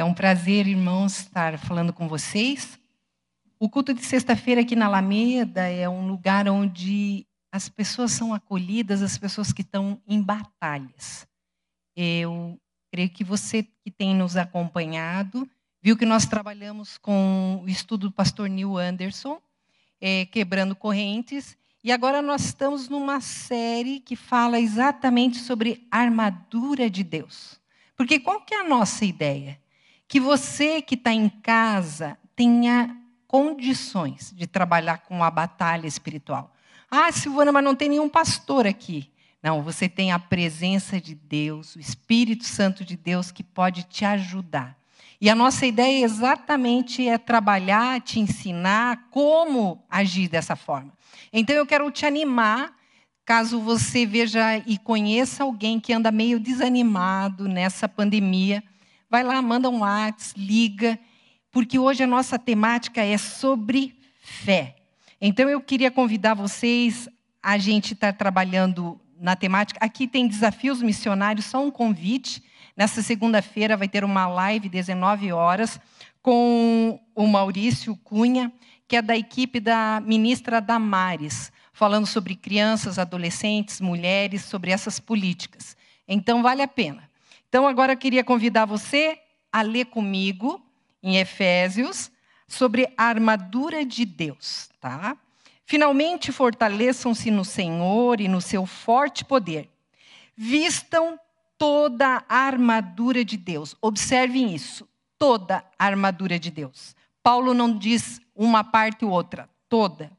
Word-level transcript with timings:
É 0.00 0.04
um 0.04 0.14
prazer, 0.14 0.66
irmãos, 0.66 1.18
estar 1.18 1.58
falando 1.58 1.92
com 1.92 2.08
vocês. 2.08 2.80
O 3.58 3.68
culto 3.68 3.92
de 3.92 4.02
sexta-feira 4.02 4.62
aqui 4.62 4.74
na 4.74 4.86
Alameda 4.86 5.68
é 5.68 5.86
um 5.86 6.08
lugar 6.08 6.48
onde 6.48 7.26
as 7.52 7.68
pessoas 7.68 8.10
são 8.10 8.32
acolhidas, 8.32 9.02
as 9.02 9.18
pessoas 9.18 9.52
que 9.52 9.60
estão 9.60 10.00
em 10.08 10.22
batalhas. 10.22 11.28
Eu 11.94 12.58
creio 12.90 13.10
que 13.10 13.22
você 13.22 13.62
que 13.62 13.90
tem 13.90 14.14
nos 14.14 14.38
acompanhado 14.38 15.46
viu 15.82 15.98
que 15.98 16.06
nós 16.06 16.24
trabalhamos 16.24 16.96
com 16.96 17.60
o 17.62 17.68
estudo 17.68 18.08
do 18.08 18.14
pastor 18.14 18.48
Neil 18.48 18.78
Anderson, 18.78 19.38
é, 20.00 20.24
quebrando 20.24 20.74
correntes, 20.74 21.58
e 21.84 21.92
agora 21.92 22.22
nós 22.22 22.46
estamos 22.46 22.88
numa 22.88 23.20
série 23.20 24.00
que 24.00 24.16
fala 24.16 24.58
exatamente 24.58 25.36
sobre 25.40 25.86
armadura 25.90 26.88
de 26.88 27.04
Deus. 27.04 27.60
Porque 27.94 28.18
qual 28.18 28.40
que 28.40 28.54
é 28.54 28.60
a 28.60 28.64
nossa 28.64 29.04
ideia? 29.04 29.59
Que 30.10 30.18
você 30.18 30.82
que 30.82 30.96
está 30.96 31.12
em 31.12 31.28
casa 31.28 32.18
tenha 32.34 32.96
condições 33.28 34.34
de 34.36 34.44
trabalhar 34.44 34.98
com 34.98 35.22
a 35.22 35.30
batalha 35.30 35.86
espiritual. 35.86 36.52
Ah, 36.90 37.12
Silvana, 37.12 37.52
mas 37.52 37.62
não 37.62 37.76
tem 37.76 37.90
nenhum 37.90 38.08
pastor 38.08 38.66
aqui. 38.66 39.08
Não, 39.40 39.62
você 39.62 39.88
tem 39.88 40.10
a 40.10 40.18
presença 40.18 41.00
de 41.00 41.14
Deus, 41.14 41.76
o 41.76 41.78
Espírito 41.78 42.42
Santo 42.42 42.84
de 42.84 42.96
Deus 42.96 43.30
que 43.30 43.44
pode 43.44 43.84
te 43.84 44.04
ajudar. 44.04 44.76
E 45.20 45.30
a 45.30 45.34
nossa 45.36 45.64
ideia 45.64 46.04
exatamente 46.04 47.06
é 47.06 47.16
trabalhar, 47.16 48.00
te 48.00 48.18
ensinar 48.18 49.06
como 49.12 49.80
agir 49.88 50.28
dessa 50.28 50.56
forma. 50.56 50.92
Então 51.32 51.54
eu 51.54 51.64
quero 51.64 51.88
te 51.88 52.04
animar, 52.04 52.76
caso 53.24 53.60
você 53.60 54.04
veja 54.04 54.58
e 54.66 54.76
conheça 54.76 55.44
alguém 55.44 55.78
que 55.78 55.92
anda 55.92 56.10
meio 56.10 56.40
desanimado 56.40 57.46
nessa 57.46 57.88
pandemia, 57.88 58.60
vai 59.10 59.22
lá, 59.24 59.42
manda 59.42 59.68
um 59.68 59.80
WhatsApp, 59.80 60.40
liga 60.40 60.98
porque 61.50 61.78
hoje 61.78 62.02
a 62.02 62.06
nossa 62.06 62.38
temática 62.38 63.02
é 63.02 63.18
sobre 63.18 63.96
fé. 64.20 64.76
Então 65.20 65.48
eu 65.48 65.60
queria 65.60 65.90
convidar 65.90 66.34
vocês, 66.34 67.08
a 67.42 67.58
gente 67.58 67.94
está 67.94 68.12
trabalhando 68.12 69.00
na 69.18 69.34
temática. 69.36 69.84
Aqui 69.84 70.06
tem 70.06 70.28
desafios 70.28 70.80
missionários, 70.80 71.46
só 71.46 71.62
um 71.62 71.70
convite. 71.70 72.42
Nessa 72.76 73.02
segunda-feira 73.02 73.76
vai 73.76 73.88
ter 73.88 74.04
uma 74.04 74.26
live, 74.26 74.68
19 74.68 75.32
horas, 75.32 75.80
com 76.22 77.00
o 77.14 77.26
Maurício 77.26 77.96
Cunha, 77.96 78.52
que 78.86 78.96
é 78.96 79.02
da 79.02 79.16
equipe 79.16 79.60
da 79.60 80.00
ministra 80.04 80.60
Damares, 80.60 81.52
falando 81.72 82.06
sobre 82.06 82.34
crianças, 82.34 82.98
adolescentes, 82.98 83.80
mulheres, 83.80 84.44
sobre 84.44 84.70
essas 84.70 85.00
políticas. 85.00 85.76
Então 86.06 86.42
vale 86.42 86.62
a 86.62 86.68
pena. 86.68 87.09
Então 87.50 87.66
agora 87.66 87.92
eu 87.92 87.96
queria 87.98 88.24
convidar 88.24 88.64
você 88.64 89.18
a 89.52 89.60
ler 89.60 89.86
comigo 89.86 90.64
em 91.02 91.16
Efésios, 91.16 92.10
sobre 92.46 92.92
a 92.96 93.04
armadura 93.04 93.84
de 93.84 94.04
Deus, 94.04 94.68
tá? 94.80 95.16
Finalmente 95.64 96.32
fortaleçam-se 96.32 97.30
no 97.30 97.44
Senhor 97.44 98.20
e 98.20 98.28
no 98.28 98.40
seu 98.40 98.66
forte 98.66 99.24
poder. 99.24 99.68
Vistam 100.36 101.18
toda 101.58 102.24
a 102.28 102.36
armadura 102.36 103.24
de 103.24 103.36
Deus. 103.36 103.76
Observem 103.80 104.54
isso, 104.54 104.88
toda 105.18 105.64
a 105.78 105.86
armadura 105.86 106.38
de 106.38 106.50
Deus. 106.50 106.94
Paulo 107.22 107.52
não 107.52 107.76
diz 107.76 108.20
uma 108.34 108.64
parte 108.64 109.04
ou 109.04 109.10
outra, 109.10 109.48
toda. 109.68 110.10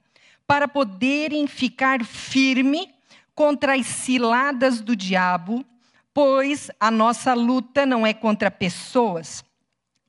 Para 0.46 0.68
poderem 0.68 1.48
ficar 1.48 2.04
firme 2.06 2.94
contra 3.34 3.76
as 3.76 3.88
ciladas 3.88 4.82
do 4.82 4.96
diabo, 4.96 5.66
pois 6.14 6.70
a 6.80 6.92
nossa 6.92 7.34
luta 7.34 7.86
não 7.86 8.06
é 8.06 8.14
contra 8.14 8.52
pessoas, 8.52 9.44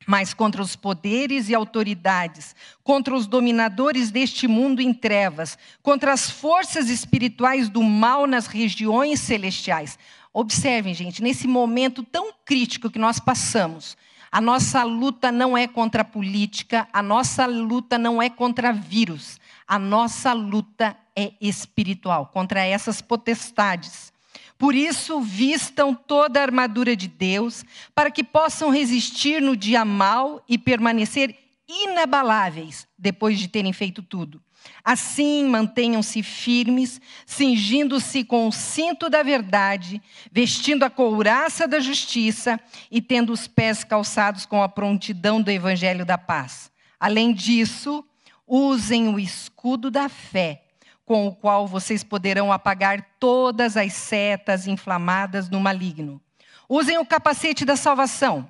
mas 0.05 0.33
contra 0.33 0.61
os 0.61 0.75
poderes 0.75 1.49
e 1.49 1.55
autoridades, 1.55 2.55
contra 2.83 3.15
os 3.15 3.25
dominadores 3.25 4.11
deste 4.11 4.47
mundo 4.47 4.81
em 4.81 4.93
trevas, 4.93 5.57
contra 5.81 6.11
as 6.11 6.29
forças 6.29 6.89
espirituais 6.89 7.69
do 7.69 7.81
mal 7.81 8.27
nas 8.27 8.47
regiões 8.47 9.19
celestiais. 9.19 9.97
Observem, 10.33 10.93
gente, 10.93 11.21
nesse 11.21 11.47
momento 11.47 12.03
tão 12.03 12.33
crítico 12.45 12.89
que 12.89 12.99
nós 12.99 13.19
passamos, 13.19 13.95
a 14.31 14.41
nossa 14.41 14.83
luta 14.83 15.31
não 15.31 15.57
é 15.57 15.67
contra 15.67 16.01
a 16.01 16.05
política, 16.05 16.87
a 16.91 17.03
nossa 17.03 17.45
luta 17.45 17.97
não 17.97 18.21
é 18.21 18.29
contra 18.29 18.73
vírus, 18.73 19.39
a 19.67 19.77
nossa 19.77 20.33
luta 20.33 20.97
é 21.15 21.33
espiritual, 21.39 22.25
contra 22.25 22.65
essas 22.65 22.99
potestades. 22.99 24.12
Por 24.57 24.75
isso, 24.75 25.19
vistam 25.21 25.93
toda 25.93 26.39
a 26.39 26.43
armadura 26.43 26.95
de 26.95 27.07
Deus, 27.07 27.65
para 27.93 28.11
que 28.11 28.23
possam 28.23 28.69
resistir 28.69 29.41
no 29.41 29.57
dia 29.57 29.83
mau 29.83 30.43
e 30.47 30.57
permanecer 30.57 31.37
inabaláveis 31.67 32.87
depois 32.97 33.39
de 33.39 33.47
terem 33.47 33.73
feito 33.73 34.01
tudo. 34.01 34.41
Assim, 34.83 35.45
mantenham-se 35.45 36.23
firmes, 36.23 37.01
cingindo-se 37.25 38.23
com 38.23 38.47
o 38.47 38.51
cinto 38.51 39.09
da 39.09 39.23
verdade, 39.23 40.01
vestindo 40.31 40.83
a 40.83 40.89
couraça 40.89 41.67
da 41.67 41.79
justiça 41.79 42.59
e 42.89 43.01
tendo 43.01 43.33
os 43.33 43.47
pés 43.47 43.83
calçados 43.83 44.45
com 44.45 44.61
a 44.61 44.69
prontidão 44.69 45.41
do 45.41 45.51
evangelho 45.51 46.05
da 46.05 46.17
paz. 46.17 46.71
Além 46.99 47.33
disso, 47.33 48.05
usem 48.47 49.09
o 49.09 49.19
escudo 49.19 49.91
da 49.91 50.07
fé 50.07 50.62
com 51.05 51.27
o 51.27 51.35
qual 51.35 51.67
vocês 51.67 52.03
poderão 52.03 52.51
apagar 52.51 53.05
todas 53.19 53.75
as 53.75 53.93
setas 53.93 54.67
inflamadas 54.67 55.49
no 55.49 55.59
maligno. 55.59 56.21
Usem 56.67 56.97
o 56.97 57.05
capacete 57.05 57.65
da 57.65 57.75
salvação 57.75 58.47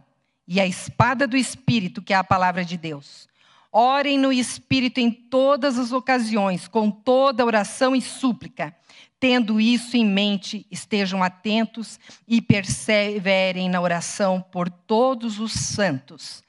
e 0.47 0.59
a 0.59 0.67
espada 0.67 1.27
do 1.27 1.35
Espírito, 1.35 2.01
que 2.01 2.13
é 2.13 2.15
a 2.15 2.23
palavra 2.23 2.63
de 2.63 2.77
Deus. 2.77 3.27
Orem 3.71 4.19
no 4.19 4.31
Espírito 4.31 4.99
em 4.99 5.09
todas 5.09 5.79
as 5.79 5.91
ocasiões, 5.91 6.67
com 6.67 6.91
toda 6.91 7.45
oração 7.45 7.95
e 7.95 8.01
súplica. 8.01 8.75
Tendo 9.19 9.59
isso 9.59 9.97
em 9.97 10.05
mente, 10.05 10.67
estejam 10.69 11.23
atentos 11.23 11.99
e 12.27 12.41
perseverem 12.41 13.69
na 13.69 13.81
oração 13.81 14.43
por 14.51 14.69
todos 14.69 15.39
os 15.39 15.53
santos. 15.53 16.43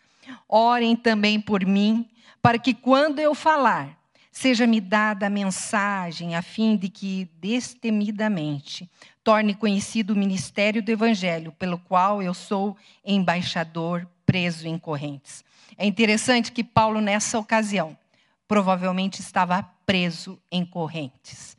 Orem 0.48 0.97
também 0.97 1.41
por 1.41 1.65
mim, 1.65 2.09
para 2.42 2.59
que 2.59 2.75
quando 2.75 3.21
eu 3.21 3.34
falar, 3.34 3.97
Seja-me 4.37 4.81
dada 4.81 5.28
a 5.28 5.31
mensagem, 5.31 6.34
a 6.34 6.43
fim 6.43 6.77
de 6.77 6.89
que, 6.89 7.31
destemidamente, 7.41 8.91
torne 9.22 9.55
conhecido 9.55 10.12
o 10.12 10.17
ministério 10.17 10.83
do 10.83 10.91
Evangelho, 10.91 11.53
pelo 11.53 11.78
qual 11.78 12.21
eu 12.21 12.34
sou 12.34 12.77
embaixador 13.05 14.05
preso 14.27 14.67
em 14.67 14.77
correntes. 14.77 15.45
É 15.78 15.87
interessante 15.87 16.50
que 16.50 16.65
Paulo, 16.65 17.00
nessa 17.00 17.39
ocasião, 17.39 17.97
provavelmente 18.49 19.21
estava 19.21 19.62
preso 19.87 20.37
em 20.51 20.66
correntes. 20.66 21.56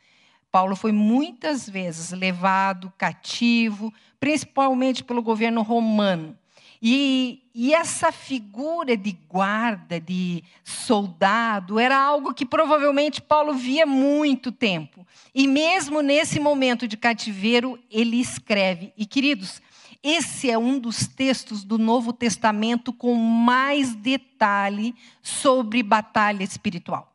Paulo 0.51 0.75
foi 0.75 0.91
muitas 0.91 1.69
vezes 1.69 2.11
levado 2.11 2.91
cativo, 2.97 3.91
principalmente 4.19 5.01
pelo 5.01 5.23
governo 5.23 5.61
romano. 5.61 6.37
E, 6.81 7.43
e, 7.53 7.73
essa 7.73 8.11
figura 8.11 8.97
de 8.97 9.11
guarda, 9.27 9.99
de 9.99 10.43
soldado, 10.63 11.79
era 11.79 11.97
algo 11.97 12.33
que 12.33 12.45
provavelmente 12.45 13.21
Paulo 13.21 13.53
via 13.53 13.85
muito 13.85 14.51
tempo. 14.51 15.05
E 15.33 15.47
mesmo 15.47 16.01
nesse 16.01 16.39
momento 16.39 16.87
de 16.87 16.97
cativeiro, 16.97 17.79
ele 17.89 18.19
escreve. 18.19 18.93
E 18.97 19.05
queridos, 19.05 19.61
esse 20.03 20.51
é 20.51 20.57
um 20.57 20.77
dos 20.77 21.07
textos 21.07 21.63
do 21.63 21.77
Novo 21.77 22.13
Testamento 22.13 22.93
com 22.93 23.15
mais 23.15 23.95
detalhe 23.95 24.93
sobre 25.21 25.81
batalha 25.81 26.43
espiritual. 26.43 27.11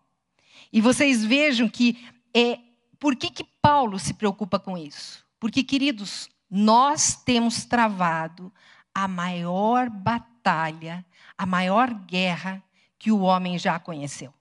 E 0.72 0.80
vocês 0.80 1.24
vejam 1.24 1.68
que 1.68 1.96
é 2.34 2.58
por 2.98 3.16
que, 3.16 3.30
que 3.30 3.44
Paulo 3.62 3.98
se 3.98 4.12
preocupa 4.12 4.58
com 4.58 4.76
isso? 4.76 5.24
Porque, 5.38 5.64
queridos, 5.64 6.28
nós 6.50 7.14
temos 7.14 7.64
travado 7.64 8.52
a 8.94 9.08
maior 9.08 9.88
batalha, 9.88 11.04
a 11.36 11.46
maior 11.46 11.92
guerra 11.92 12.62
que 12.98 13.10
o 13.10 13.20
homem 13.20 13.58
já 13.58 13.78
conheceu. 13.78 14.32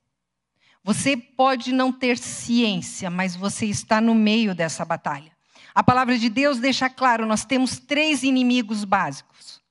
Você 0.83 1.15
pode 1.15 1.71
não 1.71 1.91
ter 1.91 2.17
ciência, 2.17 3.09
mas 3.09 3.35
você 3.35 3.65
está 3.65 4.01
no 4.01 4.15
meio 4.15 4.55
dessa 4.55 4.83
batalha. 4.83 5.31
A 5.73 5.83
palavra 5.83 6.17
de 6.17 6.29
Deus 6.29 6.59
deixa 6.59 6.89
claro: 6.89 7.25
nós 7.25 7.45
temos 7.45 7.79
três 7.79 8.23
inimigos 8.23 8.83
básicos: 8.83 9.61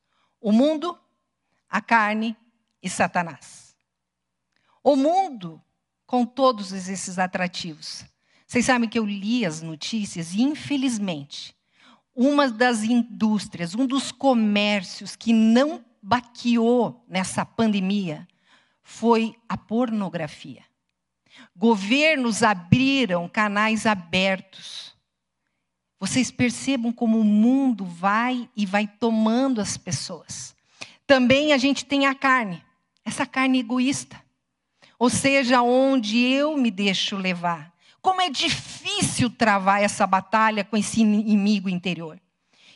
o 0.41 0.53
mundo, 0.53 0.99
a 1.69 1.81
carne 1.81 2.37
e 2.83 2.89
Satanás. 2.89 3.77
O 4.83 4.97
mundo, 4.97 5.61
com 6.07 6.25
todos 6.25 6.73
esses 6.73 7.19
atrativos. 7.19 8.05
Vocês 8.47 8.65
sabem 8.65 8.89
que 8.89 8.99
eu 8.99 9.05
li 9.05 9.45
as 9.45 9.61
notícias 9.61 10.33
e, 10.33 10.41
infelizmente, 10.41 11.55
uma 12.21 12.51
das 12.51 12.83
indústrias, 12.83 13.77
um 13.77 13.87
dos 13.87 14.11
comércios 14.11 15.15
que 15.15 15.33
não 15.33 15.85
baqueou 16.03 17.05
nessa 17.09 17.47
pandemia 17.47 18.27
foi 18.83 19.37
a 19.49 19.57
pornografia. 19.57 20.65
Governos 21.55 22.43
abriram 22.43 23.29
canais 23.29 23.87
abertos. 23.87 24.97
Vocês 26.01 26.29
percebam 26.29 26.91
como 26.91 27.21
o 27.21 27.25
mundo 27.25 27.85
vai 27.85 28.51
e 28.57 28.67
vai 28.67 28.89
tomando 28.89 29.61
as 29.61 29.77
pessoas. 29.77 30.57
Também 31.07 31.53
a 31.53 31.57
gente 31.57 31.85
tem 31.85 32.05
a 32.05 32.17
carne, 32.17 32.61
essa 33.05 33.25
carne 33.25 33.61
egoísta. 33.61 34.21
Ou 34.99 35.09
seja, 35.09 35.63
onde 35.63 36.19
eu 36.19 36.57
me 36.57 36.73
deixo 36.73 37.17
levar. 37.17 37.73
Como 38.01 38.21
é 38.21 38.31
difícil 38.31 39.31
travar 39.31 39.83
essa 39.83 40.07
batalha 40.07 40.65
com 40.65 40.77
esse 40.77 41.01
inimigo 41.01 41.69
interior. 41.69 42.21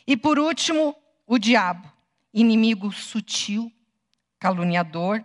E 0.05 0.17
por 0.17 0.37
último, 0.37 0.95
o 1.25 1.37
diabo, 1.37 1.91
inimigo 2.33 2.91
sutil, 2.91 3.71
caluniador, 4.37 5.23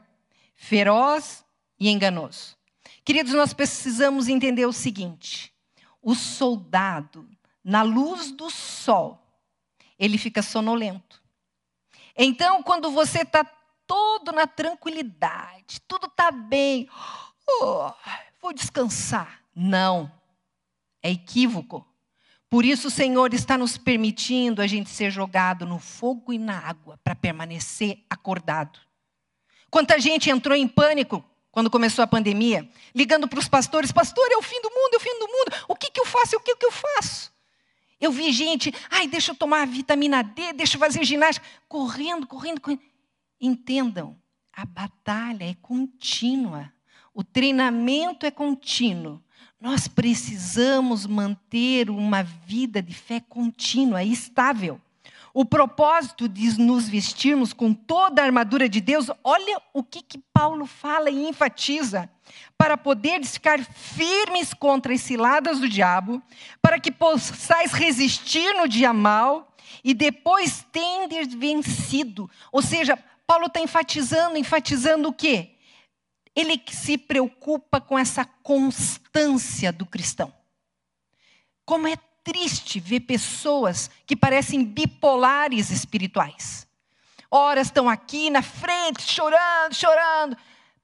feroz 0.55 1.45
e 1.79 1.89
enganoso. 1.89 2.56
Queridos, 3.05 3.33
nós 3.33 3.53
precisamos 3.53 4.29
entender 4.29 4.67
o 4.67 4.73
seguinte: 4.73 5.53
o 6.00 6.15
soldado, 6.15 7.29
na 7.65 7.83
luz 7.83 8.31
do 8.31 8.50
sol, 8.50 9.21
ele 9.99 10.17
fica 10.17 10.43
sonolento. 10.43 11.21
Então, 12.17 12.62
quando 12.62 12.91
você 12.91 13.23
está 13.23 13.45
todo 13.87 14.33
na 14.33 14.47
tranquilidade, 14.47 15.81
tudo 15.89 16.06
está 16.06 16.31
bem, 16.31 16.89
oh, 17.62 17.91
vou 18.41 18.53
descansar. 18.53 19.43
Não, 19.61 20.09
é 21.03 21.11
equívoco. 21.11 21.85
Por 22.49 22.65
isso 22.65 22.87
o 22.87 22.91
Senhor 22.93 23.35
está 23.35 23.59
nos 23.59 23.77
permitindo 23.77 24.63
a 24.63 24.69
gente 24.69 24.89
ser 24.89 25.11
jogado 25.11 25.67
no 25.67 25.81
fogo 25.81 26.33
e 26.33 26.39
na 26.39 26.57
água 26.57 26.97
para 27.03 27.17
permanecer 27.17 28.05
acordado. 28.09 28.79
Quanta 29.69 29.99
gente 29.99 30.31
entrou 30.31 30.57
em 30.57 30.69
pânico 30.69 31.25
quando 31.51 31.69
começou 31.69 32.05
a 32.05 32.07
pandemia, 32.07 32.71
ligando 32.95 33.27
para 33.27 33.41
os 33.41 33.49
pastores: 33.49 33.91
Pastor, 33.91 34.31
é 34.31 34.37
o 34.37 34.43
fim 34.43 34.63
do 34.63 34.71
mundo, 34.71 34.95
é 34.95 34.97
o 34.97 35.01
fim 35.01 35.19
do 35.19 35.27
mundo, 35.27 35.65
o 35.67 35.75
que, 35.75 35.91
que 35.91 36.01
eu 36.01 36.07
faço, 36.07 36.37
o 36.37 36.41
que, 36.41 36.55
que 36.55 36.67
eu 36.67 36.71
faço? 36.71 37.33
Eu 38.01 38.13
vi 38.13 38.31
gente, 38.31 38.73
ai, 38.89 39.09
deixa 39.09 39.33
eu 39.33 39.35
tomar 39.35 39.67
vitamina 39.67 40.23
D, 40.23 40.53
deixa 40.53 40.77
eu 40.77 40.81
fazer 40.81 41.03
ginástica, 41.03 41.45
correndo, 41.69 42.29
correndo, 42.29 42.61
correndo. 42.61 42.83
Entendam, 43.41 44.17
a 44.53 44.65
batalha 44.65 45.51
é 45.51 45.55
contínua, 45.55 46.73
o 47.13 47.25
treinamento 47.25 48.25
é 48.25 48.31
contínuo. 48.31 49.21
Nós 49.61 49.89
precisamos 49.89 51.05
manter 51.05 51.91
uma 51.91 52.23
vida 52.23 52.81
de 52.81 52.95
fé 52.95 53.19
contínua 53.19 54.05
e 54.05 54.13
estável. 54.13 54.81
O 55.35 55.45
propósito 55.45 56.29
de 56.29 56.59
nos 56.61 56.89
vestirmos 56.89 57.53
com 57.53 57.75
toda 57.75 58.23
a 58.23 58.25
armadura 58.25 58.69
de 58.69 58.81
Deus, 58.81 59.11
olha 59.23 59.61
o 59.75 59.83
que, 59.83 60.01
que 60.01 60.19
Paulo 60.33 60.65
fala 60.65 61.11
e 61.11 61.29
enfatiza. 61.29 62.09
Para 62.57 62.77
poder 62.77 63.25
ficar 63.25 63.59
firmes 63.65 64.55
contra 64.55 64.93
as 64.93 65.01
ciladas 65.01 65.59
do 65.59 65.69
diabo, 65.69 66.23
para 66.63 66.79
que 66.79 66.93
possais 66.93 67.73
resistir 67.73 68.55
no 68.55 68.69
dia 68.69 68.93
mal 68.93 69.53
e 69.83 69.93
depois 69.93 70.65
tendes 70.71 71.35
vencido. 71.35 72.31
Ou 72.53 72.63
seja, 72.63 72.97
Paulo 73.27 73.47
está 73.47 73.61
enfatizando, 73.61 74.37
enfatizando 74.39 75.09
o 75.09 75.13
quê? 75.13 75.58
Ele 76.38 76.62
se 76.70 76.96
preocupa 76.96 77.81
com 77.81 77.99
essa 77.99 78.25
constância 78.25 79.73
do 79.73 79.85
cristão. 79.85 80.32
Como 81.64 81.88
é 81.88 81.96
triste 82.23 82.79
ver 82.79 83.00
pessoas 83.00 83.90
que 84.06 84.14
parecem 84.14 84.64
bipolares 84.64 85.70
espirituais. 85.70 86.64
Horas 87.29 87.67
estão 87.67 87.88
aqui 87.88 88.31
na 88.31 88.40
frente, 88.40 89.02
chorando, 89.02 89.75
chorando. 89.75 90.37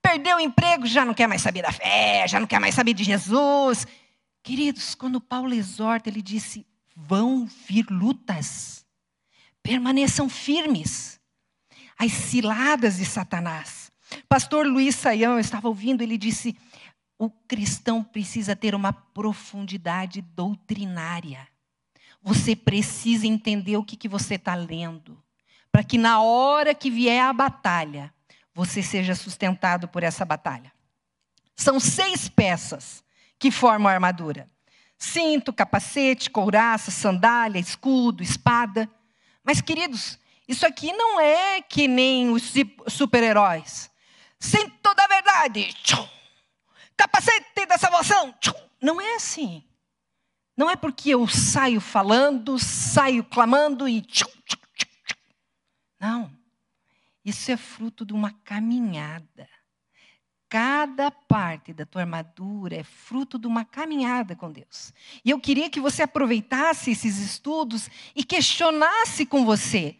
Perdeu 0.03 0.39
o 0.39 0.41
emprego, 0.41 0.89
já 0.89 1.05
não 1.05 1.15
quer 1.15 1.29
mais 1.29 1.41
saber 1.41 1.63
da 1.63 1.71
fé, 1.71 2.27
já 2.27 2.41
não 2.41 2.49
quer 2.49 2.59
mais 2.59 2.75
saber 2.75 2.93
de 2.93 3.05
Jesus. 3.05 3.87
Queridos, 4.43 4.97
quando 4.97 5.21
Paulo 5.21 5.55
exorta, 5.55 6.09
ele 6.09 6.21
disse: 6.21 6.67
vão 6.97 7.47
vir 7.47 7.87
lutas, 7.89 8.85
permaneçam 9.63 10.29
firmes. 10.29 11.21
As 11.97 12.11
ciladas 12.11 12.97
de 12.97 13.07
Satanás. 13.07 13.84
Pastor 14.29 14.67
Luiz 14.67 14.95
Saião, 14.97 15.35
eu 15.35 15.41
estava 15.41 15.69
ouvindo, 15.69 16.03
ele 16.03 16.19
disse: 16.19 16.57
o 17.19 17.31
cristão 17.31 18.03
precisa 18.03 18.57
ter 18.57 18.75
uma 18.75 18.93
profundidade 18.93 20.21
doutrinária. 20.21 21.47
Você 22.23 22.57
precisa 22.57 23.27
entender 23.27 23.77
o 23.77 23.85
que, 23.85 23.97
que 23.97 24.09
você 24.09 24.35
está 24.35 24.55
lendo, 24.55 25.23
para 25.71 25.85
que 25.85 25.99
na 25.99 26.23
hora 26.23 26.75
que 26.75 26.91
vier 26.91 27.23
a 27.23 27.33
batalha, 27.33 28.13
você 28.55 28.83
seja 28.83 29.15
sustentado 29.15 29.89
por 29.89 30.03
essa 30.03 30.25
batalha. 30.25 30.73
São 31.57 31.79
seis 31.79 32.29
peças 32.29 33.05
que 33.39 33.51
formam 33.51 33.89
a 33.89 33.95
armadura: 33.95 34.51
cinto, 34.97 35.53
capacete, 35.53 36.31
couraça, 36.31 36.91
sandália, 36.91 37.59
escudo, 37.59 38.23
espada. 38.23 38.89
Mas, 39.43 39.61
queridos, 39.61 40.19
isso 40.49 40.67
aqui 40.67 40.93
não 40.93 41.21
é 41.21 41.61
que 41.61 41.87
nem 41.87 42.31
os 42.31 42.53
super-heróis. 42.89 43.91
Cinto 44.45 44.95
da 44.95 45.07
verdade. 45.07 45.73
Tchum 45.83 46.15
capacete 46.97 47.67
da 47.67 47.79
salvação. 47.79 48.35
Não 48.81 49.01
é 49.01 49.17
assim. 49.17 49.63
Não 50.57 50.71
é 50.71 50.77
porque 50.77 51.11
eu 51.11 51.27
saio 51.27 51.81
falando, 51.81 52.59
saio 52.59 53.25
clamando 53.25 53.89
e. 53.89 54.07
Não. 55.99 56.31
Isso 57.25 57.51
é 57.51 57.57
fruto 57.57 58.05
de 58.05 58.13
uma 58.13 58.31
caminhada. 58.45 59.49
Cada 60.49 61.11
parte 61.11 61.73
da 61.73 61.85
tua 61.85 62.03
armadura 62.03 62.77
é 62.77 62.85
fruto 62.85 63.39
de 63.39 63.47
uma 63.47 63.65
caminhada 63.65 64.37
com 64.37 64.53
Deus. 64.53 64.93
E 65.25 65.31
eu 65.31 65.41
queria 65.41 65.69
que 65.69 65.81
você 65.81 66.03
aproveitasse 66.03 66.93
esses 66.93 67.19
estudos 67.19 67.89
e 68.15 68.23
questionasse 68.23 69.27
com 69.27 69.45
você: 69.45 69.97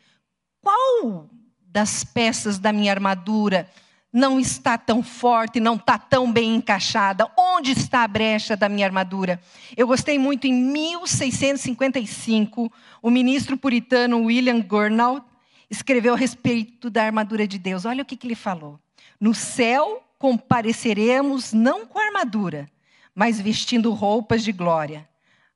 qual 0.61 1.29
das 1.61 2.05
peças 2.05 2.59
da 2.59 2.73
minha 2.73 2.93
armadura 2.93 3.69
não 4.15 4.39
está 4.39 4.79
tão 4.79 5.03
forte, 5.03 5.59
não 5.59 5.75
está 5.75 5.99
tão 5.99 6.33
bem 6.33 6.55
encaixada. 6.55 7.29
Onde 7.37 7.73
está 7.73 8.05
a 8.05 8.09
brecha 8.09 8.57
da 8.57 8.69
minha 8.69 8.87
armadura? 8.87 9.41
Eu 9.77 9.89
gostei 9.89 10.21
muito, 10.21 10.47
em 10.47 10.53
1655, 10.53 12.73
o 13.03 13.11
ministro 13.11 13.57
puritano 13.57 14.23
William 14.23 14.61
Gurnall 14.61 15.21
escreveu 15.69 16.15
a 16.15 16.17
respeito 16.17 16.89
da 16.89 17.03
armadura 17.03 17.49
de 17.49 17.59
Deus. 17.59 17.85
Olha 17.85 18.05
o 18.05 18.07
que, 18.07 18.17
que 18.17 18.29
ele 18.29 18.37
falou. 18.37 18.79
No 19.19 19.35
céu 19.35 20.05
compareceremos 20.17 21.53
não 21.53 21.85
com 21.85 21.99
armadura, 21.99 22.71
mas 23.13 23.41
vestindo 23.41 23.93
roupas 23.93 24.45
de 24.45 24.53
glória. 24.53 25.09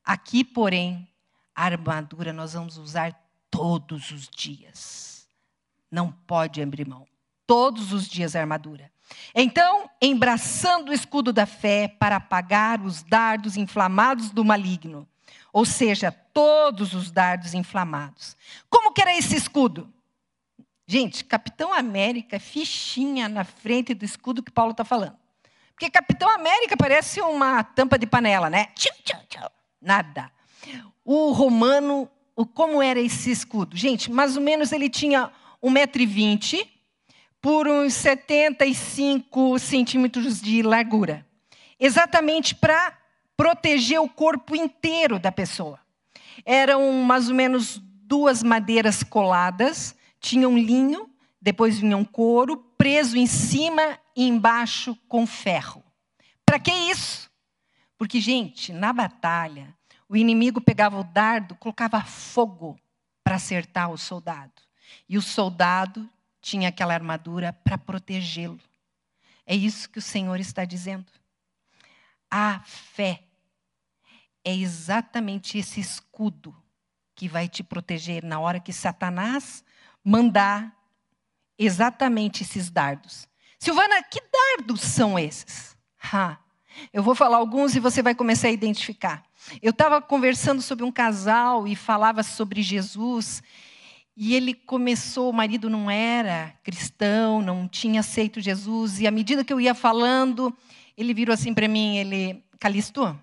Aqui, 0.04 0.42
porém, 0.42 1.08
a 1.54 1.66
armadura 1.66 2.32
nós 2.32 2.54
vamos 2.54 2.76
usar 2.76 3.16
todos 3.48 4.10
os 4.10 4.28
dias. 4.28 5.28
Não 5.88 6.10
pode 6.10 6.60
abrir 6.60 6.88
mão 6.88 7.06
todos 7.48 7.94
os 7.94 8.06
dias 8.06 8.36
a 8.36 8.40
armadura. 8.40 8.92
Então, 9.34 9.88
embraçando 10.02 10.90
o 10.90 10.94
escudo 10.94 11.32
da 11.32 11.46
fé 11.46 11.88
para 11.88 12.16
apagar 12.16 12.82
os 12.82 13.02
dardos 13.02 13.56
inflamados 13.56 14.30
do 14.30 14.44
maligno, 14.44 15.08
ou 15.50 15.64
seja, 15.64 16.12
todos 16.12 16.92
os 16.92 17.10
dardos 17.10 17.54
inflamados. 17.54 18.36
Como 18.68 18.92
que 18.92 19.00
era 19.00 19.16
esse 19.16 19.34
escudo? 19.34 19.90
Gente, 20.86 21.24
Capitão 21.24 21.72
América, 21.72 22.36
é 22.36 22.38
fichinha 22.38 23.30
na 23.30 23.44
frente 23.44 23.94
do 23.94 24.04
escudo 24.04 24.42
que 24.42 24.52
Paulo 24.52 24.72
está 24.72 24.84
falando. 24.84 25.16
Porque 25.72 25.90
Capitão 25.90 26.28
América 26.28 26.76
parece 26.76 27.22
uma 27.22 27.64
tampa 27.64 27.98
de 27.98 28.06
panela, 28.06 28.50
né? 28.50 28.66
Tchau, 28.74 28.94
tchau, 29.02 29.20
tchau. 29.26 29.50
Nada. 29.80 30.30
O 31.02 31.32
romano, 31.32 32.10
como 32.52 32.82
era 32.82 33.00
esse 33.00 33.30
escudo? 33.30 33.74
Gente, 33.74 34.10
mais 34.10 34.36
ou 34.36 34.42
menos 34.42 34.70
ele 34.70 34.90
tinha 34.90 35.30
1,20m 35.62 36.77
por 37.40 37.68
uns 37.68 37.94
75 37.94 39.58
centímetros 39.58 40.40
de 40.40 40.62
largura. 40.62 41.26
Exatamente 41.78 42.54
para 42.54 42.96
proteger 43.36 44.00
o 44.00 44.08
corpo 44.08 44.56
inteiro 44.56 45.18
da 45.18 45.30
pessoa. 45.30 45.78
Eram 46.44 46.92
mais 47.02 47.28
ou 47.28 47.34
menos 47.34 47.78
duas 47.78 48.42
madeiras 48.42 49.02
coladas, 49.02 49.94
tinham 50.20 50.58
linho, 50.58 51.08
depois 51.40 51.78
vinha 51.78 51.96
um 51.96 52.04
couro, 52.04 52.56
preso 52.76 53.16
em 53.16 53.26
cima 53.26 53.98
e 54.16 54.26
embaixo 54.26 54.96
com 55.08 55.26
ferro. 55.26 55.84
Para 56.44 56.58
que 56.58 56.72
isso? 56.72 57.30
Porque, 57.96 58.20
gente, 58.20 58.72
na 58.72 58.92
batalha, 58.92 59.74
o 60.08 60.16
inimigo 60.16 60.60
pegava 60.60 60.98
o 60.98 61.04
dardo, 61.04 61.54
colocava 61.56 62.00
fogo 62.02 62.78
para 63.22 63.36
acertar 63.36 63.90
o 63.90 63.98
soldado. 63.98 64.62
E 65.08 65.18
o 65.18 65.22
soldado 65.22 66.08
tinha 66.40 66.68
aquela 66.68 66.94
armadura 66.94 67.52
para 67.52 67.78
protegê-lo. 67.78 68.60
É 69.46 69.54
isso 69.54 69.88
que 69.88 69.98
o 69.98 70.02
Senhor 70.02 70.38
está 70.40 70.64
dizendo. 70.64 71.06
A 72.30 72.60
fé 72.64 73.22
é 74.44 74.54
exatamente 74.54 75.58
esse 75.58 75.80
escudo 75.80 76.54
que 77.14 77.28
vai 77.28 77.48
te 77.48 77.62
proteger 77.62 78.22
na 78.22 78.38
hora 78.38 78.60
que 78.60 78.72
Satanás 78.72 79.64
mandar 80.04 80.74
exatamente 81.58 82.42
esses 82.42 82.70
dardos. 82.70 83.26
Silvana, 83.58 84.02
que 84.02 84.20
dardos 84.20 84.82
são 84.82 85.18
esses? 85.18 85.76
Ha, 86.12 86.38
eu 86.92 87.02
vou 87.02 87.14
falar 87.14 87.38
alguns 87.38 87.74
e 87.74 87.80
você 87.80 88.02
vai 88.02 88.14
começar 88.14 88.48
a 88.48 88.52
identificar. 88.52 89.24
Eu 89.60 89.70
estava 89.70 90.00
conversando 90.00 90.62
sobre 90.62 90.84
um 90.84 90.92
casal 90.92 91.66
e 91.66 91.74
falava 91.74 92.22
sobre 92.22 92.62
Jesus 92.62 93.42
E 94.20 94.34
ele 94.34 94.52
começou, 94.52 95.30
o 95.30 95.32
marido 95.32 95.70
não 95.70 95.88
era 95.88 96.52
cristão, 96.64 97.40
não 97.40 97.68
tinha 97.68 98.00
aceito 98.00 98.40
Jesus, 98.40 98.98
e 98.98 99.06
à 99.06 99.12
medida 99.12 99.44
que 99.44 99.52
eu 99.52 99.60
ia 99.60 99.76
falando, 99.76 100.52
ele 100.96 101.14
virou 101.14 101.32
assim 101.32 101.54
para 101.54 101.68
mim, 101.68 101.98
ele, 101.98 102.44
Calisto, 102.58 103.16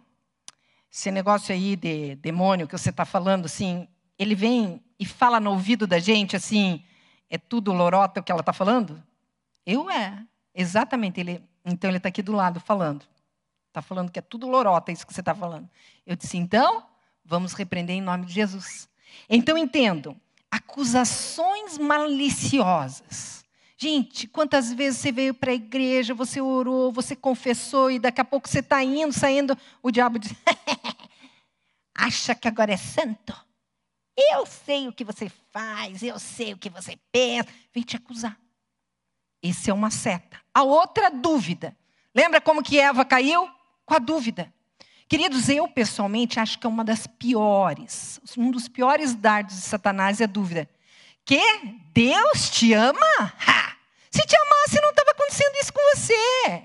esse 0.89 1.11
negócio 1.11 1.53
aí 1.53 1.75
de 1.75 2.15
demônio 2.15 2.65
que 2.65 2.77
você 2.77 2.91
está 2.91 3.03
falando, 3.03 3.47
assim, 3.47 3.89
ele 4.17 4.35
vem 4.35 4.81
e 4.97 5.05
fala 5.05 5.37
no 5.37 5.51
ouvido 5.51 5.85
da 5.85 5.99
gente 5.99 6.33
assim, 6.33 6.81
é 7.29 7.37
tudo 7.37 7.73
lorota 7.73 8.21
o 8.21 8.23
que 8.23 8.31
ela 8.31 8.39
está 8.39 8.53
falando? 8.53 9.03
Eu 9.65 9.91
é, 9.91 10.25
exatamente. 10.53 11.19
Ele, 11.19 11.43
então 11.65 11.89
ele 11.89 11.97
está 11.97 12.07
aqui 12.07 12.21
do 12.21 12.31
lado 12.31 12.61
falando. 12.61 13.05
Está 13.67 13.81
falando 13.81 14.09
que 14.09 14.19
é 14.19 14.21
tudo 14.21 14.47
lorota 14.47 14.93
isso 14.93 15.05
que 15.05 15.13
você 15.13 15.19
está 15.19 15.35
falando. 15.35 15.69
Eu 16.05 16.15
disse, 16.15 16.37
então, 16.37 16.85
vamos 17.25 17.51
repreender 17.51 17.97
em 17.97 18.01
nome 18.01 18.25
de 18.25 18.31
Jesus. 18.31 18.87
Então 19.27 19.57
entendam, 19.57 20.15
acusações 20.55 21.77
maliciosas. 21.77 23.43
Gente, 23.77 24.27
quantas 24.27 24.71
vezes 24.71 24.99
você 24.99 25.11
veio 25.11 25.33
para 25.33 25.51
a 25.51 25.55
igreja, 25.55 26.13
você 26.13 26.39
orou, 26.39 26.91
você 26.91 27.15
confessou 27.15 27.91
e 27.91 27.99
daqui 27.99 28.21
a 28.21 28.25
pouco 28.25 28.47
você 28.47 28.59
está 28.59 28.81
indo, 28.81 29.11
saindo, 29.13 29.57
o 29.83 29.91
diabo 29.91 30.17
diz: 30.17 30.33
acha 31.93 32.33
que 32.33 32.47
agora 32.47 32.71
é 32.71 32.77
santo? 32.77 33.35
Eu 34.17 34.45
sei 34.45 34.87
o 34.87 34.93
que 34.93 35.03
você 35.03 35.29
faz, 35.51 36.01
eu 36.01 36.17
sei 36.17 36.53
o 36.53 36.57
que 36.57 36.69
você 36.69 36.97
pensa. 37.11 37.49
Vem 37.73 37.83
te 37.83 37.97
acusar. 37.97 38.39
Esse 39.43 39.69
é 39.69 39.73
uma 39.73 39.91
seta. 39.91 40.39
A 40.53 40.63
outra 40.63 41.11
dúvida. 41.11 41.75
Lembra 42.13 42.39
como 42.39 42.63
que 42.63 42.79
Eva 42.79 43.03
caiu? 43.03 43.49
Com 43.85 43.93
a 43.93 43.99
dúvida. 43.99 44.53
Queridos, 45.07 45.49
eu 45.49 45.67
pessoalmente 45.67 46.39
acho 46.39 46.57
que 46.57 46.65
é 46.65 46.69
uma 46.69 46.83
das 46.83 47.05
piores, 47.05 48.19
um 48.35 48.49
dos 48.49 48.67
piores 48.67 49.13
dardos 49.13 49.55
de 49.55 49.61
Satanás 49.61 50.19
é 50.19 50.23
a 50.23 50.27
dúvida. 50.27 50.67
Que 51.23 51.39
Deus 51.93 52.49
te 52.49 52.73
ama? 52.73 53.33
Ha! 53.47 53.75
Se 54.09 54.21
te 54.25 54.35
amasse, 54.35 54.81
não 54.81 54.89
estava 54.89 55.11
acontecendo 55.11 55.55
isso 55.61 55.73
com 55.73 55.81
você. 55.95 56.63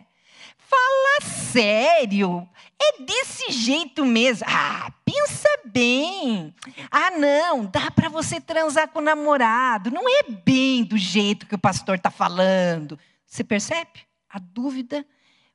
Fala 0.56 1.20
sério. 1.52 2.48
É 2.80 3.02
desse 3.02 3.52
jeito 3.52 4.06
mesmo. 4.06 4.46
Ah, 4.48 4.90
pensa 5.04 5.48
bem. 5.64 6.54
Ah, 6.90 7.10
não, 7.10 7.66
dá 7.66 7.90
para 7.90 8.08
você 8.08 8.40
transar 8.40 8.88
com 8.88 9.00
o 9.00 9.02
namorado. 9.02 9.90
Não 9.90 10.08
é 10.08 10.22
bem 10.22 10.84
do 10.84 10.96
jeito 10.96 11.46
que 11.46 11.54
o 11.54 11.58
pastor 11.58 11.96
está 11.96 12.10
falando. 12.10 12.98
Você 13.26 13.42
percebe? 13.42 14.06
A 14.28 14.38
dúvida 14.38 15.04